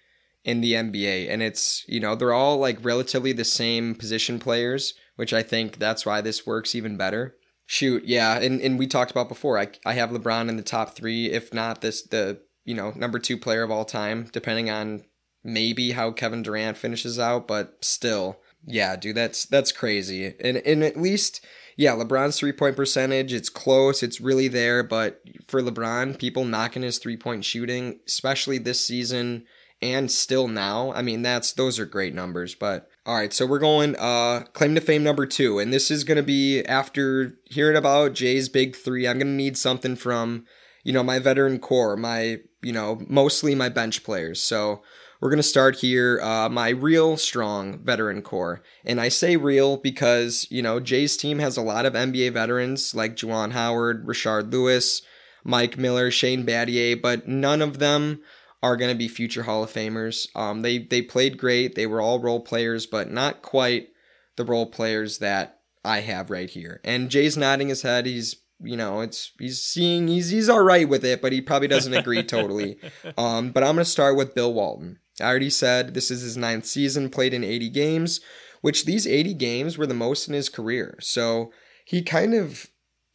[0.44, 1.30] in the NBA.
[1.30, 5.76] And it's, you know, they're all like relatively the same position players, which I think
[5.76, 7.36] that's why this works even better.
[7.70, 9.58] Shoot, yeah, and, and we talked about before.
[9.58, 13.18] I, I have LeBron in the top three, if not this the you know number
[13.18, 15.04] two player of all time, depending on
[15.44, 20.34] maybe how Kevin Durant finishes out, but still, yeah, dude, that's that's crazy.
[20.40, 21.44] And and at least
[21.76, 26.82] yeah, LeBron's three point percentage, it's close, it's really there, but for LeBron, people knocking
[26.82, 29.44] his three point shooting, especially this season
[29.82, 32.54] and still now, I mean that's those are great numbers.
[32.54, 36.04] But all right, so we're going uh claim to fame number two, and this is
[36.04, 40.44] gonna be after hearing about Jay's big three, I'm gonna need something from,
[40.84, 44.42] you know, my veteran core, my you know, mostly my bench players.
[44.42, 44.82] So
[45.20, 46.20] we're going to start here.
[46.20, 48.62] Uh, my real strong veteran core.
[48.84, 52.94] And I say real because, you know, Jay's team has a lot of NBA veterans
[52.94, 55.02] like Juwan Howard, Rashard Lewis,
[55.44, 58.20] Mike Miller, Shane Battier, but none of them
[58.62, 60.26] are going to be future Hall of Famers.
[60.34, 61.74] Um, they, they played great.
[61.74, 63.88] They were all role players, but not quite
[64.36, 66.80] the role players that I have right here.
[66.84, 68.06] And Jay's nodding his head.
[68.06, 71.68] He's you know, it's he's seeing he's he's all right with it, but he probably
[71.68, 72.78] doesn't agree totally.
[73.16, 74.98] Um, but I'm gonna start with Bill Walton.
[75.20, 78.20] I already said this is his ninth season, played in 80 games,
[78.60, 80.96] which these 80 games were the most in his career.
[81.00, 81.52] So
[81.84, 82.66] he kind of,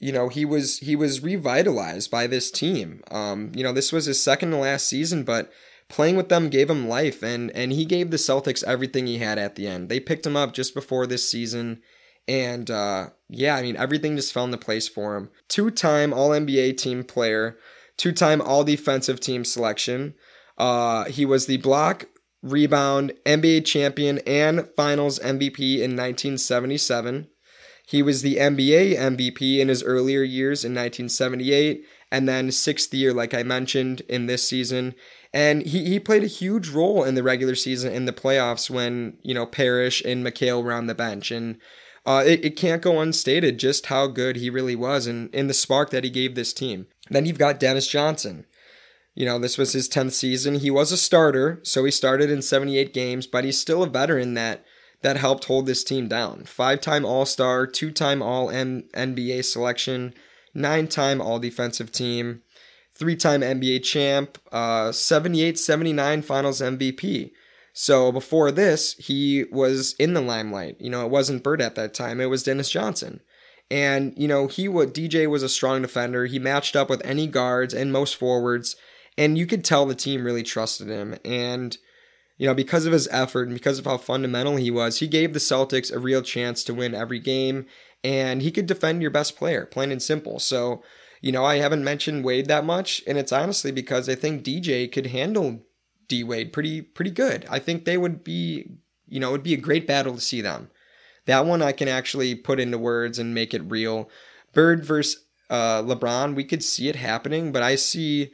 [0.03, 3.01] you know, he was he was revitalized by this team.
[3.09, 5.49] Um, you know, this was his second to last season, but
[5.87, 9.37] playing with them gave him life, and and he gave the Celtics everything he had
[9.37, 9.87] at the end.
[9.87, 11.81] They picked him up just before this season.
[12.27, 15.29] And uh, yeah, I mean, everything just fell into place for him.
[15.47, 17.57] Two time All NBA team player,
[17.95, 20.15] two time All Defensive Team selection,
[20.57, 22.07] uh, he was the block,
[22.41, 27.29] rebound, NBA champion, and finals MVP in 1977.
[27.85, 33.13] He was the NBA MVP in his earlier years in 1978, and then sixth year,
[33.13, 34.95] like I mentioned, in this season.
[35.33, 39.17] And he, he played a huge role in the regular season in the playoffs when,
[39.23, 41.31] you know, Parish and McHale were on the bench.
[41.31, 41.57] And
[42.05, 45.53] uh, it, it can't go unstated just how good he really was and, and the
[45.53, 46.87] spark that he gave this team.
[47.09, 48.45] Then you've got Dennis Johnson.
[49.15, 50.55] You know, this was his 10th season.
[50.55, 54.33] He was a starter, so he started in 78 games, but he's still a veteran
[54.35, 54.65] that
[55.03, 56.45] that helped hold this team down.
[56.45, 60.13] Five-time All-Star, two-time All-NBA selection,
[60.53, 62.41] nine-time All-Defensive Team,
[62.93, 67.31] three-time NBA champ, uh, 78-79 Finals MVP.
[67.73, 70.77] So before this, he was in the limelight.
[70.79, 73.21] You know, it wasn't Bird at that time; it was Dennis Johnson.
[73.71, 76.27] And you know, he would DJ was a strong defender.
[76.27, 78.75] He matched up with any guards and most forwards
[79.17, 81.15] and you could tell the team really trusted him.
[81.23, 81.77] And
[82.37, 85.33] you know, because of his effort and because of how fundamental he was, he gave
[85.33, 87.65] the Celtics a real chance to win every game,
[88.03, 90.39] and he could defend your best player, plain and simple.
[90.39, 90.83] So,
[91.21, 94.91] you know, I haven't mentioned Wade that much, and it's honestly because I think DJ
[94.91, 95.61] could handle
[96.07, 97.45] D Wade pretty pretty good.
[97.49, 98.71] I think they would be,
[99.07, 100.69] you know, it would be a great battle to see them.
[101.25, 104.09] That one I can actually put into words and make it real.
[104.53, 108.31] Bird versus uh, LeBron, we could see it happening, but I see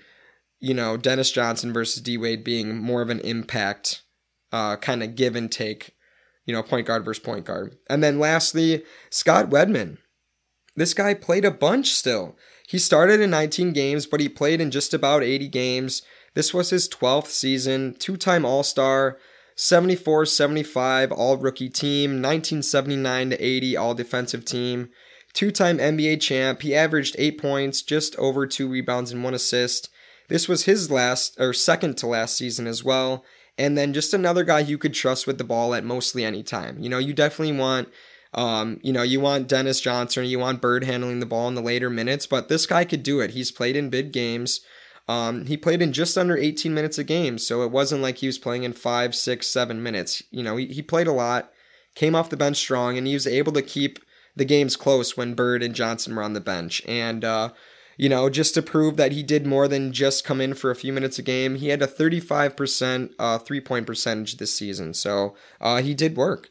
[0.60, 4.04] you know, Dennis Johnson versus D Wade being more of an impact
[4.52, 5.96] uh, kind of give and take,
[6.46, 7.78] you know, point guard versus point guard.
[7.90, 9.98] And then lastly, Scott Wedman.
[10.76, 12.38] This guy played a bunch still.
[12.68, 16.04] He started in 19 games, but he played in just about 80 games.
[16.36, 19.18] This was his 12th season, two time All Star,
[19.56, 24.90] 74 75 All Rookie Team, 1979 80 All Defensive Team,
[25.34, 26.62] two time NBA champ.
[26.62, 29.90] He averaged eight points, just over two rebounds, and one assist.
[30.30, 33.24] This was his last or second to last season as well.
[33.58, 36.80] And then just another guy you could trust with the ball at mostly any time.
[36.80, 37.90] You know, you definitely want
[38.34, 41.62] um, you know, you want Dennis Johnson, you want Bird handling the ball in the
[41.62, 43.32] later minutes, but this guy could do it.
[43.32, 44.62] He's played in big games.
[45.08, 48.28] Um, he played in just under 18 minutes a game, so it wasn't like he
[48.28, 50.22] was playing in five, six, seven minutes.
[50.30, 51.52] You know, he, he played a lot,
[51.96, 53.98] came off the bench strong, and he was able to keep
[54.36, 56.84] the games close when Bird and Johnson were on the bench.
[56.88, 57.50] And, uh,
[58.00, 60.76] you know, just to prove that he did more than just come in for a
[60.76, 64.94] few minutes a game, he had a 35% uh, three point percentage this season.
[64.94, 66.48] So uh, he did work.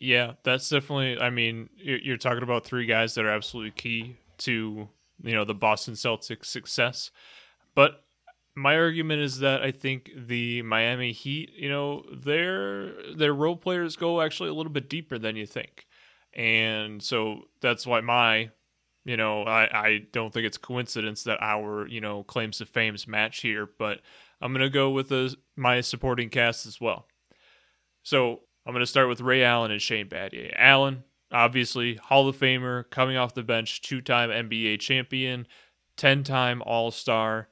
[0.00, 1.20] Yeah, that's definitely.
[1.20, 4.88] I mean, you're talking about three guys that are absolutely key to
[5.22, 7.12] you know the Boston Celtics' success.
[7.76, 8.02] But
[8.56, 13.94] my argument is that I think the Miami Heat, you know, their their role players
[13.94, 15.86] go actually a little bit deeper than you think,
[16.34, 18.50] and so that's why my,
[19.08, 23.08] you know, I I don't think it's coincidence that our you know claims to fame's
[23.08, 24.00] match here, but
[24.40, 25.12] I'm gonna go with
[25.56, 27.06] my supporting cast as well.
[28.02, 30.52] So I'm going to start with Ray Allen and Shane Battier.
[30.56, 35.46] Allen, obviously, Hall of Famer, coming off the bench, two time NBA champion,
[35.96, 37.48] 10 time All Star.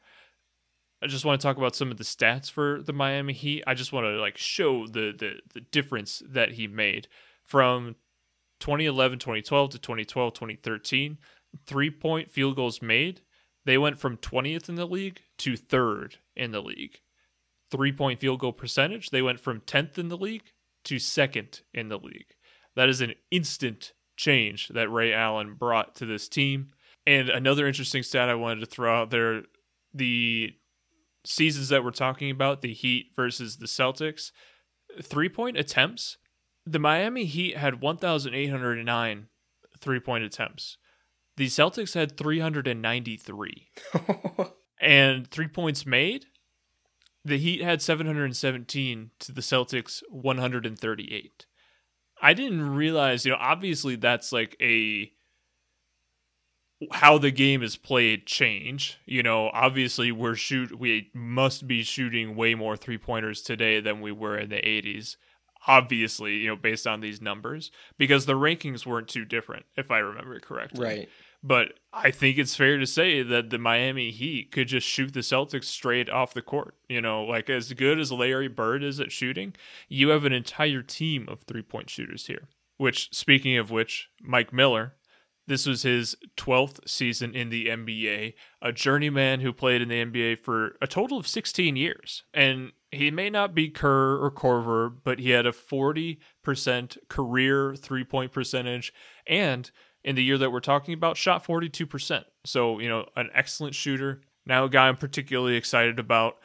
[1.02, 3.64] I just want to talk about some of the stats for the Miami Heat.
[3.66, 7.08] I just want to like show the the, the difference that he made
[7.44, 7.96] from
[8.60, 11.18] 2011, 2012 to 2012, 2013.
[11.66, 13.22] Three point field goals made.
[13.64, 17.00] They went from 20th in the league to third in the league.
[17.70, 19.10] Three point field goal percentage.
[19.10, 20.52] They went from 10th in the league
[20.84, 22.34] to second in the league.
[22.76, 26.68] That is an instant change that Ray Allen brought to this team.
[27.06, 29.42] And another interesting stat I wanted to throw out there
[29.92, 30.54] the
[31.24, 34.30] seasons that we're talking about, the Heat versus the Celtics,
[35.02, 36.18] three point attempts.
[36.64, 39.28] The Miami Heat had 1,809
[39.78, 40.78] three point attempts.
[41.36, 43.68] The Celtics had 393.
[44.80, 46.26] and three points made,
[47.24, 51.46] the Heat had 717 to the Celtics 138.
[52.22, 55.10] I didn't realize, you know, obviously that's like a
[56.92, 58.98] how the game is played change.
[59.06, 64.12] You know, obviously we're shoot we must be shooting way more three-pointers today than we
[64.12, 65.16] were in the 80s.
[65.66, 69.98] Obviously, you know, based on these numbers because the rankings weren't too different if I
[69.98, 70.84] remember correctly.
[70.84, 71.08] Right.
[71.46, 75.20] But I think it's fair to say that the Miami Heat could just shoot the
[75.20, 76.74] Celtics straight off the court.
[76.88, 79.54] You know, like as good as Larry Bird is at shooting,
[79.88, 82.48] you have an entire team of three point shooters here.
[82.78, 84.96] Which, speaking of which, Mike Miller,
[85.46, 90.40] this was his 12th season in the NBA, a journeyman who played in the NBA
[90.40, 92.24] for a total of 16 years.
[92.34, 96.18] And he may not be Kerr or Korver, but he had a 40%
[97.08, 98.92] career three point percentage
[99.26, 99.70] and
[100.06, 102.24] in the year that we're talking about shot 42%.
[102.44, 104.22] So, you know, an excellent shooter.
[104.46, 106.36] Now, a guy I'm particularly excited about,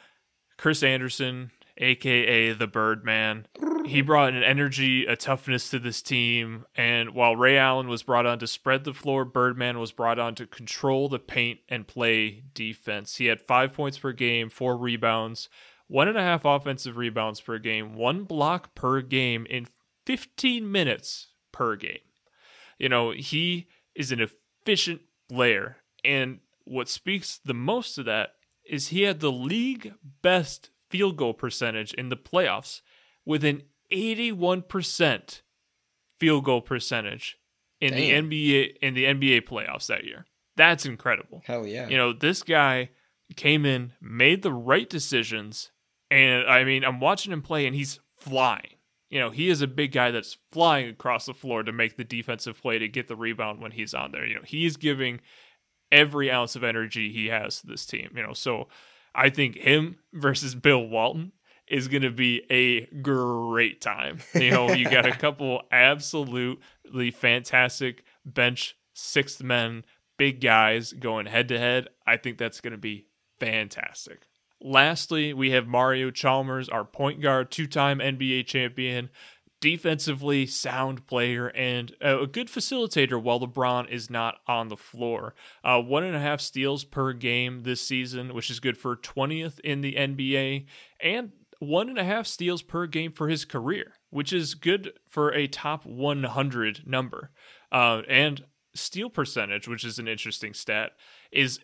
[0.58, 3.46] Chris Andersen, aka the Birdman.
[3.86, 6.66] He brought an energy, a toughness to this team.
[6.76, 10.34] And while Ray Allen was brought on to spread the floor, Birdman was brought on
[10.36, 13.16] to control the paint and play defense.
[13.16, 15.48] He had five points per game, four rebounds,
[15.86, 19.66] one and a half offensive rebounds per game, one block per game in
[20.06, 22.00] 15 minutes per game.
[22.82, 25.76] You know, he is an efficient player.
[26.04, 28.30] And what speaks the most to that
[28.68, 32.80] is he had the league best field goal percentage in the playoffs
[33.24, 33.62] with an
[33.92, 35.42] 81%
[36.18, 37.38] field goal percentage
[37.80, 38.28] in Damn.
[38.28, 40.26] the NBA in the NBA playoffs that year.
[40.56, 41.42] That's incredible.
[41.44, 41.88] Hell yeah.
[41.88, 42.90] You know, this guy
[43.36, 45.70] came in, made the right decisions,
[46.10, 48.74] and I mean, I'm watching him play and he's flying
[49.12, 52.04] you know, he is a big guy that's flying across the floor to make the
[52.04, 54.24] defensive play to get the rebound when he's on there.
[54.24, 55.20] You know, he's giving
[55.92, 58.08] every ounce of energy he has to this team.
[58.16, 58.68] You know, so
[59.14, 61.32] I think him versus Bill Walton
[61.68, 64.20] is going to be a great time.
[64.34, 69.84] You know, you got a couple absolutely fantastic bench sixth men,
[70.16, 71.88] big guys going head to head.
[72.06, 73.08] I think that's going to be
[73.38, 74.26] fantastic.
[74.62, 79.10] Lastly, we have Mario Chalmers, our point guard, two time NBA champion,
[79.60, 85.34] defensively sound player, and a good facilitator while LeBron is not on the floor.
[85.64, 89.58] Uh, one and a half steals per game this season, which is good for 20th
[89.60, 90.66] in the NBA,
[91.00, 95.32] and one and a half steals per game for his career, which is good for
[95.32, 97.30] a top 100 number.
[97.70, 98.44] Uh, and
[98.74, 100.92] steal percentage, which is an interesting stat,
[101.30, 101.60] is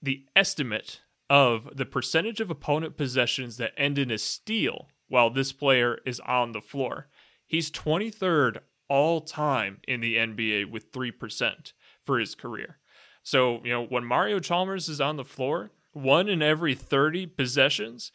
[0.00, 1.00] the estimate
[1.32, 6.20] of the percentage of opponent possessions that end in a steal while this player is
[6.20, 7.08] on the floor.
[7.46, 11.72] He's 23rd all time in the NBA with 3%
[12.04, 12.80] for his career.
[13.22, 18.12] So, you know, when Mario Chalmers is on the floor, one in every 30 possessions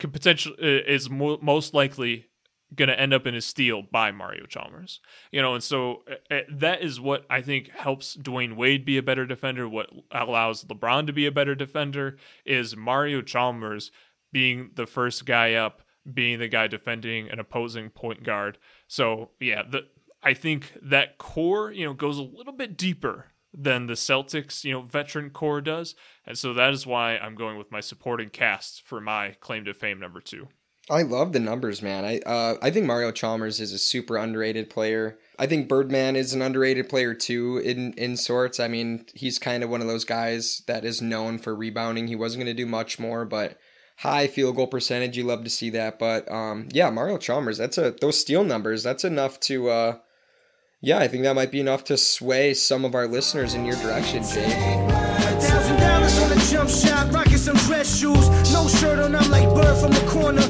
[0.00, 2.26] could potentially uh, is mo- most likely
[2.74, 5.00] going to end up in a steal by Mario Chalmers.
[5.30, 9.02] You know, and so uh, that is what I think helps Dwyane Wade be a
[9.02, 13.90] better defender, what allows LeBron to be a better defender is Mario Chalmers
[14.32, 18.58] being the first guy up, being the guy defending an opposing point guard.
[18.88, 19.86] So, yeah, the
[20.22, 24.72] I think that core, you know, goes a little bit deeper than the Celtics, you
[24.72, 25.94] know, veteran core does.
[26.26, 29.74] And so that is why I'm going with my supporting cast for my claim to
[29.74, 30.48] fame number 2.
[30.90, 32.04] I love the numbers, man.
[32.04, 35.16] I uh, I think Mario Chalmers is a super underrated player.
[35.38, 38.58] I think Birdman is an underrated player too, in in sorts.
[38.58, 42.08] I mean, he's kind of one of those guys that is known for rebounding.
[42.08, 43.58] He wasn't going to do much more, but
[43.98, 46.00] high field goal percentage, you love to see that.
[46.00, 48.82] But um, yeah, Mario Chalmers, that's a those steal numbers.
[48.82, 49.68] That's enough to.
[49.68, 49.98] Uh,
[50.84, 53.76] yeah, I think that might be enough to sway some of our listeners in your
[53.76, 54.24] direction,
[58.02, 58.52] shoes.
[58.52, 60.42] No shirt on, I'm like bird from the corner.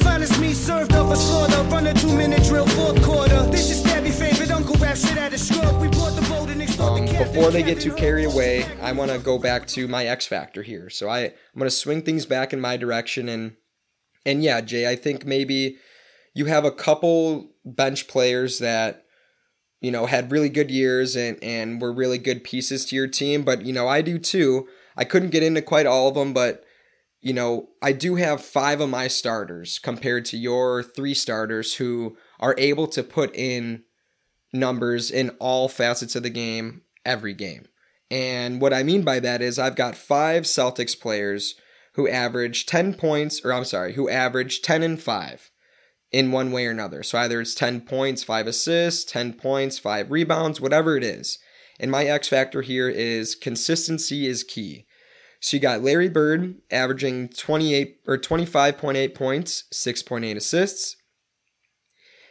[0.00, 1.62] Finest me served up a slaughter.
[1.64, 3.42] Run a two minute drill, fourth quarter.
[3.50, 5.80] This is Stabby favorite Uncle Rap shit at a scrub.
[5.80, 9.18] We bought the boat and um, Before they get too carried away, I want to
[9.18, 10.90] go back to my X factor here.
[10.90, 13.28] So I, I'm going to swing things back in my direction.
[13.28, 13.56] And,
[14.26, 15.78] and yeah, Jay, I think maybe
[16.34, 19.04] you have a couple bench players that
[19.84, 23.42] you know, had really good years and, and were really good pieces to your team.
[23.42, 24.66] But, you know, I do too.
[24.96, 26.64] I couldn't get into quite all of them, but,
[27.24, 32.18] you know, I do have five of my starters compared to your three starters who
[32.38, 33.84] are able to put in
[34.52, 37.64] numbers in all facets of the game every game.
[38.10, 41.54] And what I mean by that is I've got five Celtics players
[41.94, 45.50] who average 10 points, or I'm sorry, who average 10 and 5
[46.12, 47.02] in one way or another.
[47.02, 51.38] So either it's 10 points, 5 assists, 10 points, 5 rebounds, whatever it is.
[51.80, 54.84] And my X factor here is consistency is key.
[55.44, 60.96] So you got Larry Bird averaging 28 or 25.8 points, 6.8 assists.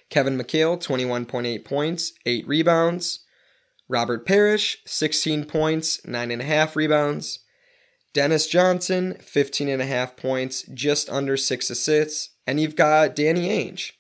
[0.10, 3.20] Kevin McHale, 21.8 points, 8 rebounds.
[3.88, 7.42] Robert Parish, 16 points, 9.5 rebounds.
[8.16, 12.32] Dennis Johnson, 15.5 points, just under 6 assists.
[12.48, 13.92] And you've got Danny Ainge,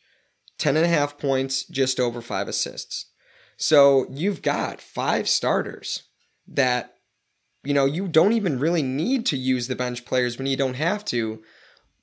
[0.58, 3.12] 10.5 points, just over 5 assists.
[3.58, 6.02] So you've got five starters
[6.48, 6.93] that,
[7.64, 10.76] you know, you don't even really need to use the bench players when you don't
[10.76, 11.42] have to.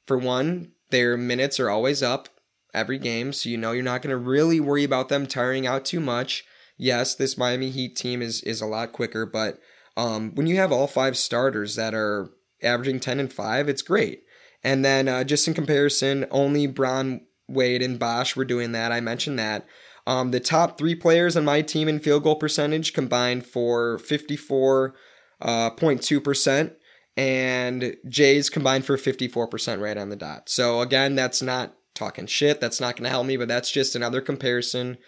[0.07, 2.29] For one, their minutes are always up
[2.73, 5.85] every game, so you know you're not going to really worry about them tiring out
[5.85, 6.45] too much.
[6.77, 9.59] Yes, this Miami Heat team is is a lot quicker, but
[9.97, 12.31] um, when you have all five starters that are
[12.63, 14.23] averaging 10 and 5, it's great.
[14.63, 18.93] And then uh, just in comparison, only Bron, Wade, and Bosh were doing that.
[18.93, 19.67] I mentioned that.
[20.07, 24.93] Um, the top three players on my team in field goal percentage combined for 54.2%,
[25.41, 26.75] uh, 0.2%,
[27.17, 30.49] and Jay's combined for 54% right on the dot.
[30.49, 32.61] So, again, that's not talking shit.
[32.61, 34.99] That's not going to help me, but that's just another comparison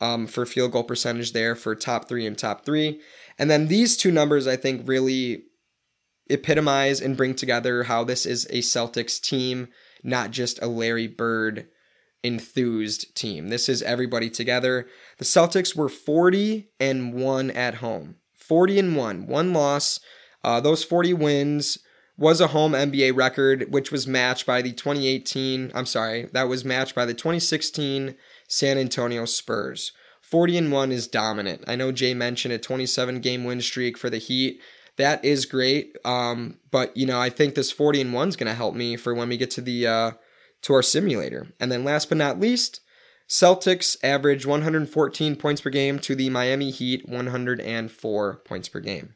[0.00, 3.00] um, for field goal percentage there for top three and top three.
[3.38, 5.44] And then these two numbers, I think, really
[6.28, 9.68] epitomize and bring together how this is a Celtics team,
[10.02, 11.68] not just a Larry Bird
[12.22, 13.48] enthused team.
[13.48, 14.86] This is everybody together.
[15.18, 18.16] The Celtics were 40 and 1 at home.
[18.42, 20.00] 40 and 1, one loss.
[20.44, 21.78] Uh, those 40 wins
[22.18, 26.64] was a home NBA record, which was matched by the 2018, I'm sorry, that was
[26.64, 28.14] matched by the 2016
[28.48, 29.92] San Antonio Spurs.
[30.20, 31.64] 40 and 1 is dominant.
[31.66, 34.60] I know Jay mentioned a 27 game win streak for the Heat
[34.96, 35.96] that is great.
[36.04, 38.96] Um, but you know, I think this 40 and 1 is going to help me
[38.96, 40.10] for when we get to the uh,
[40.62, 41.48] to our simulator.
[41.58, 42.80] And then last but not least,
[43.32, 49.14] Celtics average 114 points per game to the Miami Heat 104 points per game.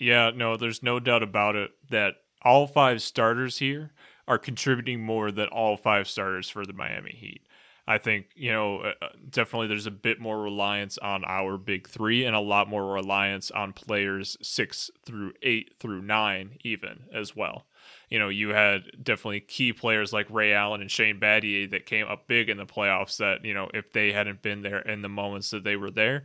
[0.00, 3.92] Yeah, no, there's no doubt about it that all five starters here
[4.26, 7.42] are contributing more than all five starters for the Miami Heat.
[7.86, 11.86] I think, you know, uh, uh, definitely there's a bit more reliance on our big
[11.86, 17.36] three and a lot more reliance on players six through eight through nine, even as
[17.36, 17.66] well.
[18.10, 22.06] You know, you had definitely key players like Ray Allen and Shane Battier that came
[22.06, 25.08] up big in the playoffs that, you know, if they hadn't been there in the
[25.08, 26.24] moments that they were there,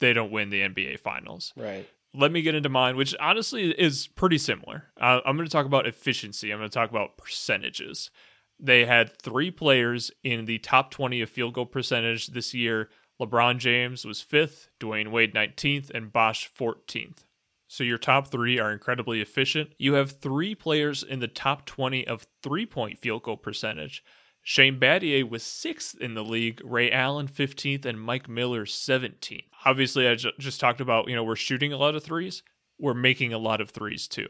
[0.00, 1.54] they don't win the NBA finals.
[1.56, 4.84] Right let me get into mine, which honestly is pretty similar.
[5.00, 6.50] Uh, I'm going to talk about efficiency.
[6.50, 8.10] I'm going to talk about percentages.
[8.58, 12.88] They had three players in the top 20 of field goal percentage this year.
[13.20, 17.24] LeBron James was fifth, Dwyane Wade 19th, and Bosh 14th.
[17.68, 19.70] So your top three are incredibly efficient.
[19.78, 24.02] You have three players in the top 20 of three point field goal percentage.
[24.42, 29.42] Shane Battier was sixth in the league, Ray Allen 15th, and Mike Miller 17th.
[29.64, 32.44] Obviously, I just talked about, you know, we're shooting a lot of threes.
[32.78, 34.28] we're making a lot of threes too.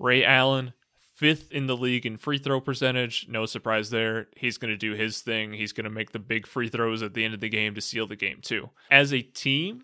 [0.00, 0.72] Ray Allen,
[1.14, 3.26] fifth in the league in free throw percentage.
[3.28, 4.26] No surprise there.
[4.36, 5.52] He's going to do his thing.
[5.52, 7.80] He's going to make the big free throws at the end of the game to
[7.80, 8.70] seal the game too.
[8.90, 9.82] As a team,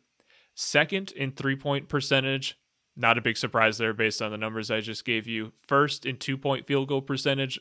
[0.57, 2.59] second in three point percentage.
[2.99, 5.53] Not a big surprise there based on the numbers I just gave you.
[5.66, 7.59] First in two point field goal percentage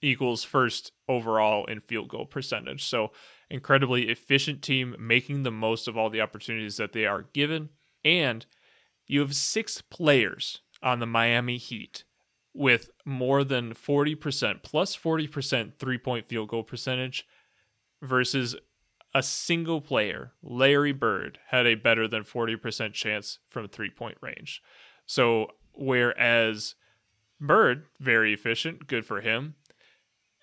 [0.00, 2.84] equals first overall in field goal percentage.
[2.84, 3.10] So,
[3.50, 7.70] incredibly efficient team making the most of all the opportunities that they are given.
[8.04, 8.46] And
[9.08, 12.04] you have six players on the Miami Heat
[12.54, 17.26] with more than 40% plus 40% three point field goal percentage
[18.00, 18.54] versus
[19.14, 24.62] a single player, Larry Bird, had a better than 40% chance from three point range.
[25.06, 26.74] So, whereas
[27.40, 29.54] Bird, very efficient, good for him,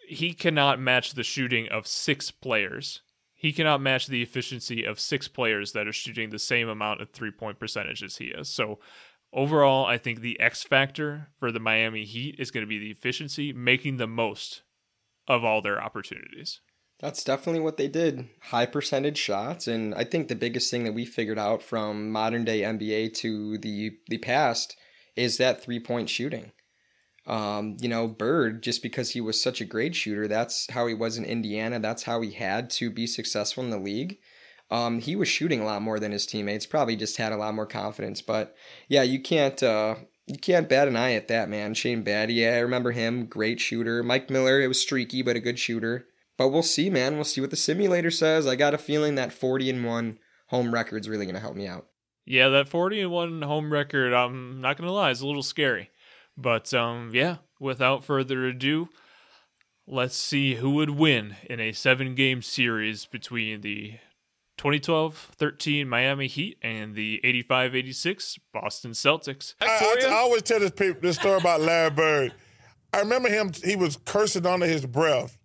[0.08, 3.02] he cannot match the shooting of six players.
[3.34, 7.12] He cannot match the efficiency of six players that are shooting the same amount of
[7.12, 8.50] three point percentage as he is.
[8.50, 8.80] So,
[9.32, 12.92] overall, I think the X factor for the Miami Heat is going to be the
[12.92, 14.64] efficiency, making the most
[15.28, 16.62] of all their opportunities.
[17.00, 18.30] That's definitely what they did.
[18.42, 19.68] High percentage shots.
[19.68, 23.58] And I think the biggest thing that we figured out from modern day NBA to
[23.58, 24.78] the, the past
[25.16, 26.52] is that three point shooting.
[27.28, 30.94] Um, you know, Bird, just because he was such a great shooter, that's how he
[30.94, 31.80] was in Indiana.
[31.80, 34.20] That's how he had to be successful in the league.
[34.72, 36.66] Um, he was shooting a lot more than his teammates.
[36.66, 38.22] Probably just had a lot more confidence.
[38.22, 38.56] But
[38.88, 39.96] yeah, you can't uh,
[40.28, 41.74] you can't bat an eye at that man.
[41.74, 44.04] Shane Battier, I remember him, great shooter.
[44.04, 46.08] Mike Miller, it was streaky but a good shooter.
[46.38, 47.16] But we'll see, man.
[47.16, 48.46] We'll see what the simulator says.
[48.46, 51.68] I got a feeling that 40 and 1 home record's really going to help me
[51.68, 51.88] out.
[52.26, 55.44] Yeah, that 40 and 1 home record, I'm not going to lie, is a little
[55.44, 55.90] scary.
[56.38, 58.90] But um yeah, without further ado,
[59.88, 63.94] let's see who would win in a 7-game series between the
[64.58, 69.54] 2012-13 Miami Heat and the 85-86 Boston Celtics.
[69.62, 72.34] I, I, I always tell this, people, this story about Larry Bird.
[72.94, 75.38] I remember him; he was cursing under his breath,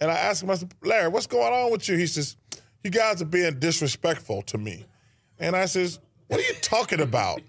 [0.00, 2.36] and I asked him, I said, "Larry, what's going on with you?" He says,
[2.84, 4.86] "You guys are being disrespectful to me,"
[5.38, 5.98] and I says,
[6.28, 7.40] "What are you talking about?"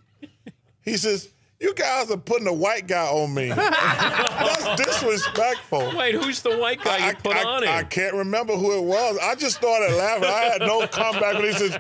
[0.82, 1.30] he says.
[1.62, 3.50] You guys are putting a white guy on me.
[3.50, 5.92] That's disrespectful.
[5.94, 7.70] Wait, who's the white guy you I, put I, on him?
[7.70, 9.18] I can't remember who it was.
[9.22, 10.30] I just started laughing.
[10.30, 11.78] I had no comeback when he says,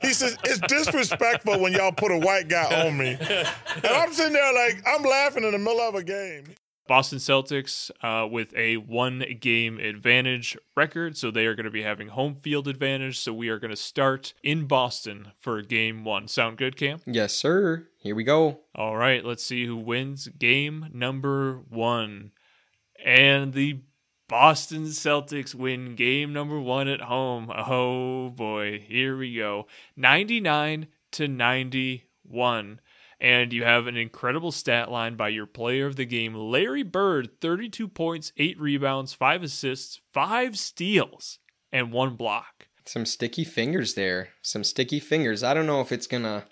[0.00, 3.18] he says, it's disrespectful when y'all put a white guy on me.
[3.20, 6.44] And I'm sitting there like, I'm laughing in the middle of a game.
[6.88, 11.16] Boston Celtics uh, with a one game advantage record.
[11.16, 13.20] So they are going to be having home field advantage.
[13.20, 16.26] So we are going to start in Boston for game one.
[16.26, 17.00] Sound good, Cam?
[17.06, 17.86] Yes, sir.
[17.98, 18.60] Here we go.
[18.74, 19.24] All right.
[19.24, 22.32] Let's see who wins game number one.
[23.04, 23.82] And the
[24.28, 27.50] Boston Celtics win game number one at home.
[27.54, 28.78] Oh boy.
[28.80, 29.66] Here we go
[29.96, 32.80] 99 to 91
[33.20, 37.40] and you have an incredible stat line by your player of the game, Larry Bird
[37.40, 41.38] 32 points, 8 rebounds, 5 assists, 5 steals,
[41.72, 42.68] and 1 block.
[42.84, 44.30] Some sticky fingers there.
[44.42, 45.42] Some sticky fingers.
[45.42, 46.44] I don't know if it's going to.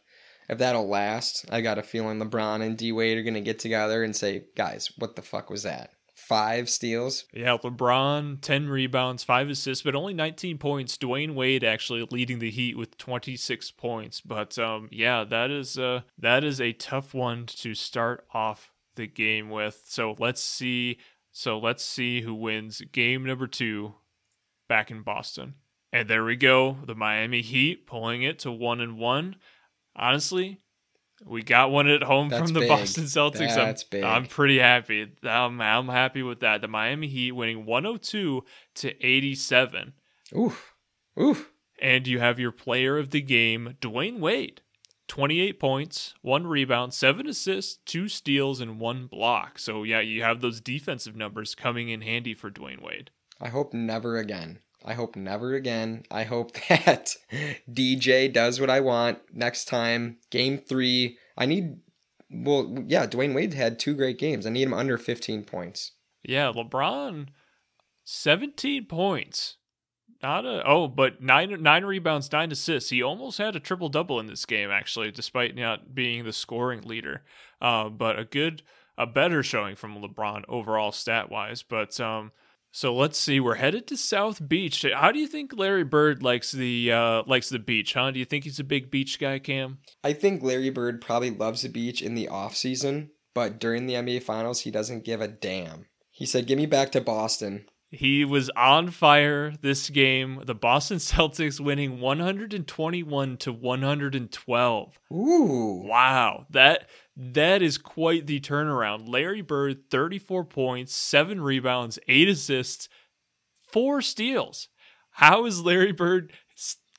[0.48, 3.58] If that'll last, I got a feeling LeBron and D Wade are going to get
[3.58, 5.90] together and say, guys, what the fuck was that?
[6.26, 7.24] Five steals.
[7.32, 10.98] Yeah, LeBron, 10 rebounds, five assists, but only 19 points.
[10.98, 14.20] Dwyane Wade actually leading the Heat with 26 points.
[14.22, 19.06] But um, yeah, that is uh, that is a tough one to start off the
[19.06, 19.82] game with.
[19.86, 20.98] So let's see.
[21.30, 23.94] So let's see who wins game number two
[24.68, 25.54] back in Boston.
[25.92, 26.78] And there we go.
[26.84, 29.36] The Miami Heat pulling it to one and one.
[29.94, 30.60] Honestly,
[31.24, 32.68] we got one at home That's from the big.
[32.68, 33.54] Boston Celtics.
[33.54, 34.04] That's I'm, big.
[34.04, 35.10] I'm pretty happy.
[35.22, 36.60] I'm, I'm happy with that.
[36.60, 38.44] The Miami Heat winning 102
[38.76, 39.94] to 87.
[40.36, 40.74] Oof.
[41.18, 41.50] Oof.
[41.80, 44.62] And you have your player of the game, Dwyane Wade.
[45.08, 49.58] 28 points, one rebound, seven assists, two steals, and one block.
[49.58, 53.10] So, yeah, you have those defensive numbers coming in handy for Dwyane Wade.
[53.40, 54.58] I hope never again.
[54.86, 56.04] I hope never again.
[56.10, 57.16] I hope that
[57.70, 60.18] DJ does what I want next time.
[60.30, 61.18] Game three.
[61.36, 61.78] I need,
[62.30, 64.46] well, yeah, Dwyane Wade had two great games.
[64.46, 65.92] I need him under 15 points.
[66.22, 67.26] Yeah, LeBron,
[68.04, 69.56] 17 points.
[70.22, 72.88] Not a oh, but nine nine rebounds, nine assists.
[72.88, 76.82] He almost had a triple double in this game, actually, despite not being the scoring
[76.82, 77.22] leader.
[77.60, 78.62] Uh, but a good,
[78.96, 81.62] a better showing from LeBron overall stat wise.
[81.62, 82.32] But um,
[82.76, 83.40] so let's see.
[83.40, 84.84] We're headed to South Beach.
[84.94, 87.94] How do you think Larry Bird likes the uh likes the beach?
[87.94, 88.10] Huh?
[88.10, 89.78] Do you think he's a big beach guy, Cam?
[90.04, 93.94] I think Larry Bird probably loves the beach in the off season, but during the
[93.94, 95.86] NBA Finals, he doesn't give a damn.
[96.10, 97.64] He said, "Give me back to Boston."
[97.96, 100.42] He was on fire this game.
[100.44, 104.98] The Boston Celtics winning 121 to 112.
[105.12, 105.82] Ooh.
[105.84, 106.46] Wow.
[106.50, 109.08] That That is quite the turnaround.
[109.08, 112.88] Larry Bird, 34 points, 7 rebounds, 8 assists,
[113.72, 114.68] 4 steals.
[115.10, 116.32] How is Larry Bird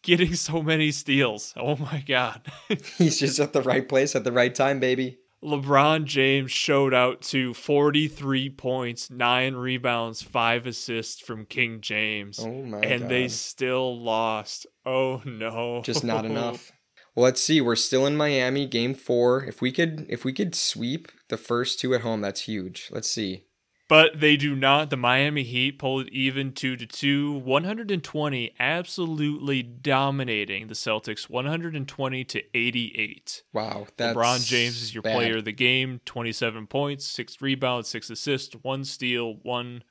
[0.01, 1.53] getting so many steals?
[1.55, 2.41] Oh my God.
[2.97, 5.19] He's just at the right place at the right time, baby.
[5.43, 12.39] LeBron James showed out to 43 points, 9 rebounds, 5 assists from King James.
[12.39, 13.09] Oh my and God.
[13.09, 14.65] they still lost.
[14.85, 15.81] Oh no.
[15.83, 16.71] Just not enough.
[17.15, 17.61] Well, let's see.
[17.61, 19.43] We're still in Miami, game four.
[19.43, 22.89] If we could, if we could sweep the first two at home, that's huge.
[22.91, 23.45] Let's see.
[23.89, 24.89] But they do not.
[24.89, 32.23] The Miami Heat pulled it even 2 to 2, 120, absolutely dominating the Celtics, 120
[32.25, 33.43] to 88.
[33.53, 35.15] Wow, that's LeBron James is your bad.
[35.15, 39.83] player of the game, 27 points, 6 rebounds, 6 assists, 1 steal, 1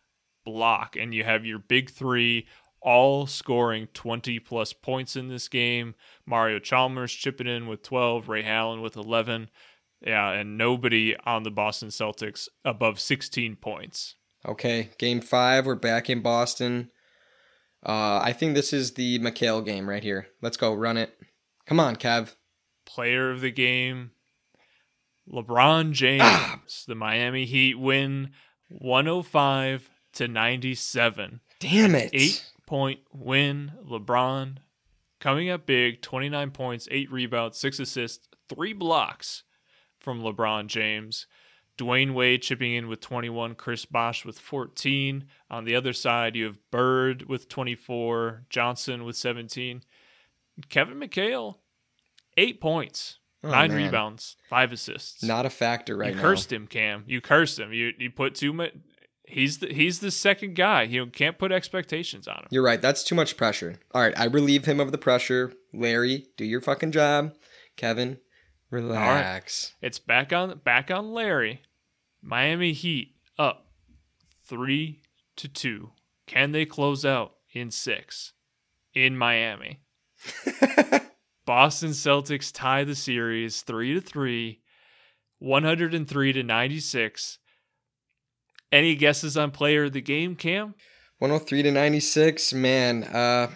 [0.45, 0.97] block.
[0.97, 2.47] And you have your big 3
[2.83, 5.95] all scoring 20 plus points in this game.
[6.25, 9.51] Mario Chalmers chipping in with 12, Ray Allen with 11.
[10.07, 14.15] Yeah, and nobody on the Boston Celtics above 16 points.
[14.47, 15.67] Okay, game five.
[15.67, 16.93] We're back in Boston.
[17.85, 20.29] Uh, I think this is the McHale game right here.
[20.41, 21.13] Let's go, run it.
[21.67, 22.37] Come on, Kev.
[22.85, 24.13] Player of the game,
[25.29, 26.23] LeBron James.
[26.25, 26.61] Ah!
[26.87, 28.31] The Miami Heat win
[28.69, 31.41] 105 to 97.
[31.59, 32.11] Damn it.
[32.13, 33.73] Eight point win.
[33.85, 34.59] LeBron
[35.19, 39.43] coming up big 29 points, eight rebounds, six assists, three blocks
[40.07, 41.27] from LeBron James.
[41.77, 45.25] Dwyane Wade chipping in with 21, Chris Bosh with 14.
[45.51, 49.83] On the other side, you have Bird with 24, Johnson with 17.
[50.69, 51.57] Kevin McHale,
[52.37, 53.83] eight points, Oh, nine man.
[53.85, 55.25] rebounds, five assists.
[55.25, 56.23] Not a factor right you now.
[56.23, 57.03] cursed him, Cam.
[57.09, 57.73] You cursed him.
[57.73, 58.73] You you put too much.
[59.25, 60.83] He's the he's the second guy.
[60.85, 62.47] You can't put expectations on him.
[62.51, 62.81] You're right.
[62.81, 63.77] That's too much pressure.
[63.93, 65.53] All right, I relieve him of the pressure.
[65.75, 67.35] Larry, do your fucking job.
[67.77, 68.19] Kevin,
[68.71, 69.75] relax.
[69.81, 71.63] It's back on back on Larry.
[72.23, 73.67] Miami Heat up
[74.45, 75.03] three
[75.37, 75.91] to two.
[76.27, 78.33] Can they close out in six
[78.95, 79.81] in Miami?
[81.47, 84.61] Boston Celtics tie the series three to three,
[85.39, 87.39] 103 to 96.
[88.73, 90.75] Any guesses on player of the game, Cam?
[91.19, 92.53] 103 to 96.
[92.53, 93.51] Man, uh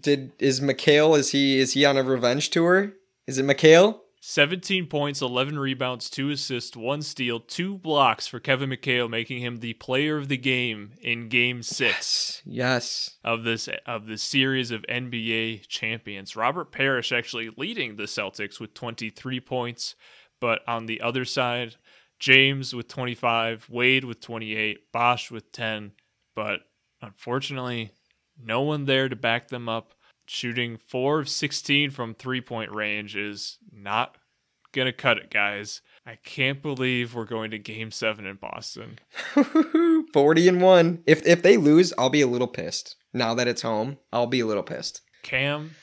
[0.00, 2.94] did is McHale is he is he on a revenge tour?
[3.26, 4.00] Is it McHale?
[4.26, 9.58] 17 points, 11 rebounds, 2 assists, 1 steal, 2 blocks for Kevin McHale, making him
[9.58, 13.18] the player of the game in game 6 Yes.
[13.22, 16.36] of this of the series of NBA champions.
[16.36, 19.94] Robert Parish actually leading the Celtics with 23 points,
[20.40, 21.76] but on the other side,
[22.18, 25.92] James with 25, Wade with 28, Bosh with 10,
[26.34, 26.60] but
[27.02, 27.90] unfortunately,
[28.42, 29.92] no one there to back them up.
[30.26, 34.16] Shooting 4 of 16 from three-point range is not
[34.72, 35.80] going to cut it, guys.
[36.06, 38.98] I can't believe we're going to game 7 in Boston.
[40.12, 41.02] 40 and 1.
[41.06, 42.96] If if they lose, I'll be a little pissed.
[43.12, 45.02] Now that it's home, I'll be a little pissed.
[45.22, 45.76] Cam,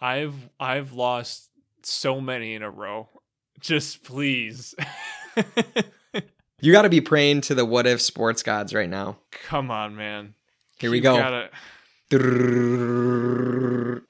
[0.00, 1.50] I've I've lost
[1.82, 3.08] so many in a row.
[3.60, 4.74] Just please.
[6.60, 9.18] You got to be praying to the what if sports gods right now.
[9.30, 10.34] Come on, man.
[10.80, 11.16] Here we You go.
[11.16, 11.50] Gotta,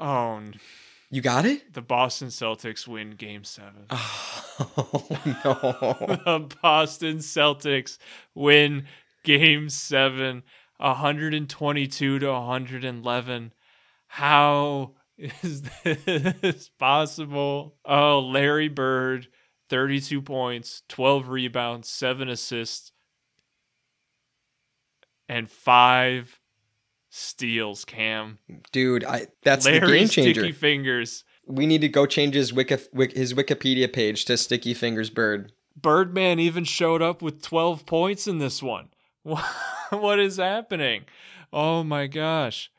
[0.01, 0.55] oh, n-
[1.21, 1.73] got it?
[1.73, 3.87] the Boston Celtics win game 7.
[3.91, 5.07] Oh
[5.45, 5.97] no.
[6.25, 7.99] the Boston Celtics
[8.35, 8.87] win
[9.25, 10.43] game 7
[10.79, 13.53] 122 to 111.
[14.07, 17.77] How is this possible?
[17.85, 19.29] Oh, Larry Bird
[19.71, 22.93] 32 points, 12 rebounds, 7 assists
[25.29, 26.38] and 5
[27.19, 28.39] steals, Cam.
[28.73, 30.41] Dude, I that's the Larry game changer.
[30.41, 31.25] Sticky Fingers.
[31.47, 32.77] We need to go change his wiki,
[33.15, 35.53] his Wikipedia page to Sticky Fingers Bird.
[35.81, 38.89] Birdman even showed up with 12 points in this one.
[39.23, 41.05] what is happening?
[41.53, 42.71] Oh my gosh.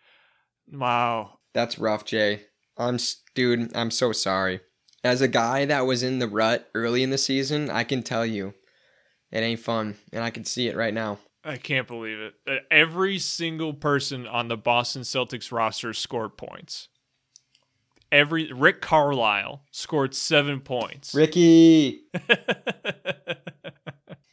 [0.71, 1.39] Wow.
[1.53, 2.41] That's rough, Jay.
[2.77, 2.97] I'm
[3.35, 4.61] dude, I'm so sorry.
[5.03, 8.25] As a guy that was in the rut early in the season, I can tell
[8.25, 8.53] you
[9.31, 11.19] it ain't fun, and I can see it right now.
[11.49, 12.35] I can't believe it.
[12.47, 16.89] Uh, Every single person on the Boston Celtics roster scored points.
[18.11, 21.13] Every Rick Carlisle scored 7 points.
[21.13, 22.01] Ricky,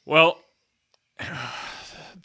[0.06, 0.40] Well,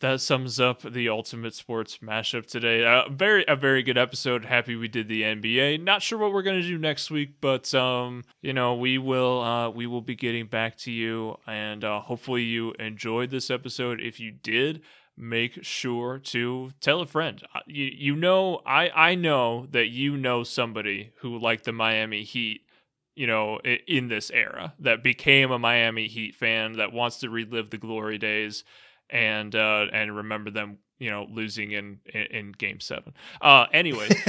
[0.01, 2.85] that sums up the Ultimate Sports mashup today.
[2.85, 4.45] Uh, very a very good episode.
[4.45, 5.81] Happy we did the NBA.
[5.81, 9.69] Not sure what we're gonna do next week, but um, you know we will uh,
[9.69, 14.01] we will be getting back to you, and uh, hopefully you enjoyed this episode.
[14.01, 14.81] If you did,
[15.15, 17.41] make sure to tell a friend.
[17.55, 22.23] Uh, You you know I I know that you know somebody who like the Miami
[22.23, 22.61] Heat
[23.13, 27.69] you know, in this era that became a Miami Heat fan that wants to relive
[27.69, 28.63] the glory days
[29.11, 33.13] and uh, and remember them, you know, losing in in, in Game Seven.
[33.41, 34.09] Uh, anyway.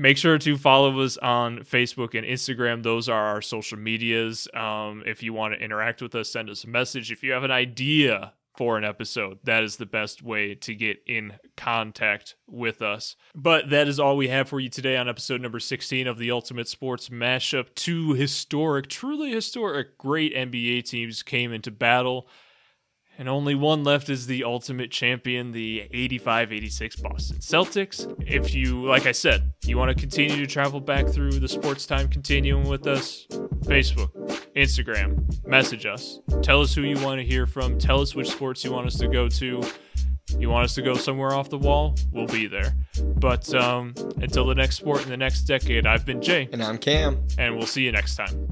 [0.00, 2.84] make sure to follow us on Facebook and Instagram.
[2.84, 4.46] Those are our social medias.
[4.54, 7.10] Um, if you want to interact with us, send us a message.
[7.10, 9.38] If you have an idea for an episode.
[9.44, 13.14] That is the best way to get in contact with us.
[13.32, 16.32] But that is all we have for you today on episode number 16 of the
[16.32, 17.72] Ultimate Sports Mashup.
[17.76, 22.28] Two historic, truly historic, great NBA teams came into battle
[23.18, 28.14] and only one left is the ultimate champion, the 85 86 Boston Celtics.
[28.24, 31.84] If you, like I said, you want to continue to travel back through the sports
[31.84, 33.26] time continuum with us,
[33.64, 34.12] Facebook,
[34.56, 36.20] Instagram, message us.
[36.42, 37.76] Tell us who you want to hear from.
[37.76, 39.62] Tell us which sports you want us to go to.
[40.38, 41.96] You want us to go somewhere off the wall?
[42.12, 42.76] We'll be there.
[43.16, 46.48] But um, until the next sport in the next decade, I've been Jay.
[46.52, 47.26] And I'm Cam.
[47.38, 48.48] And we'll see you next time.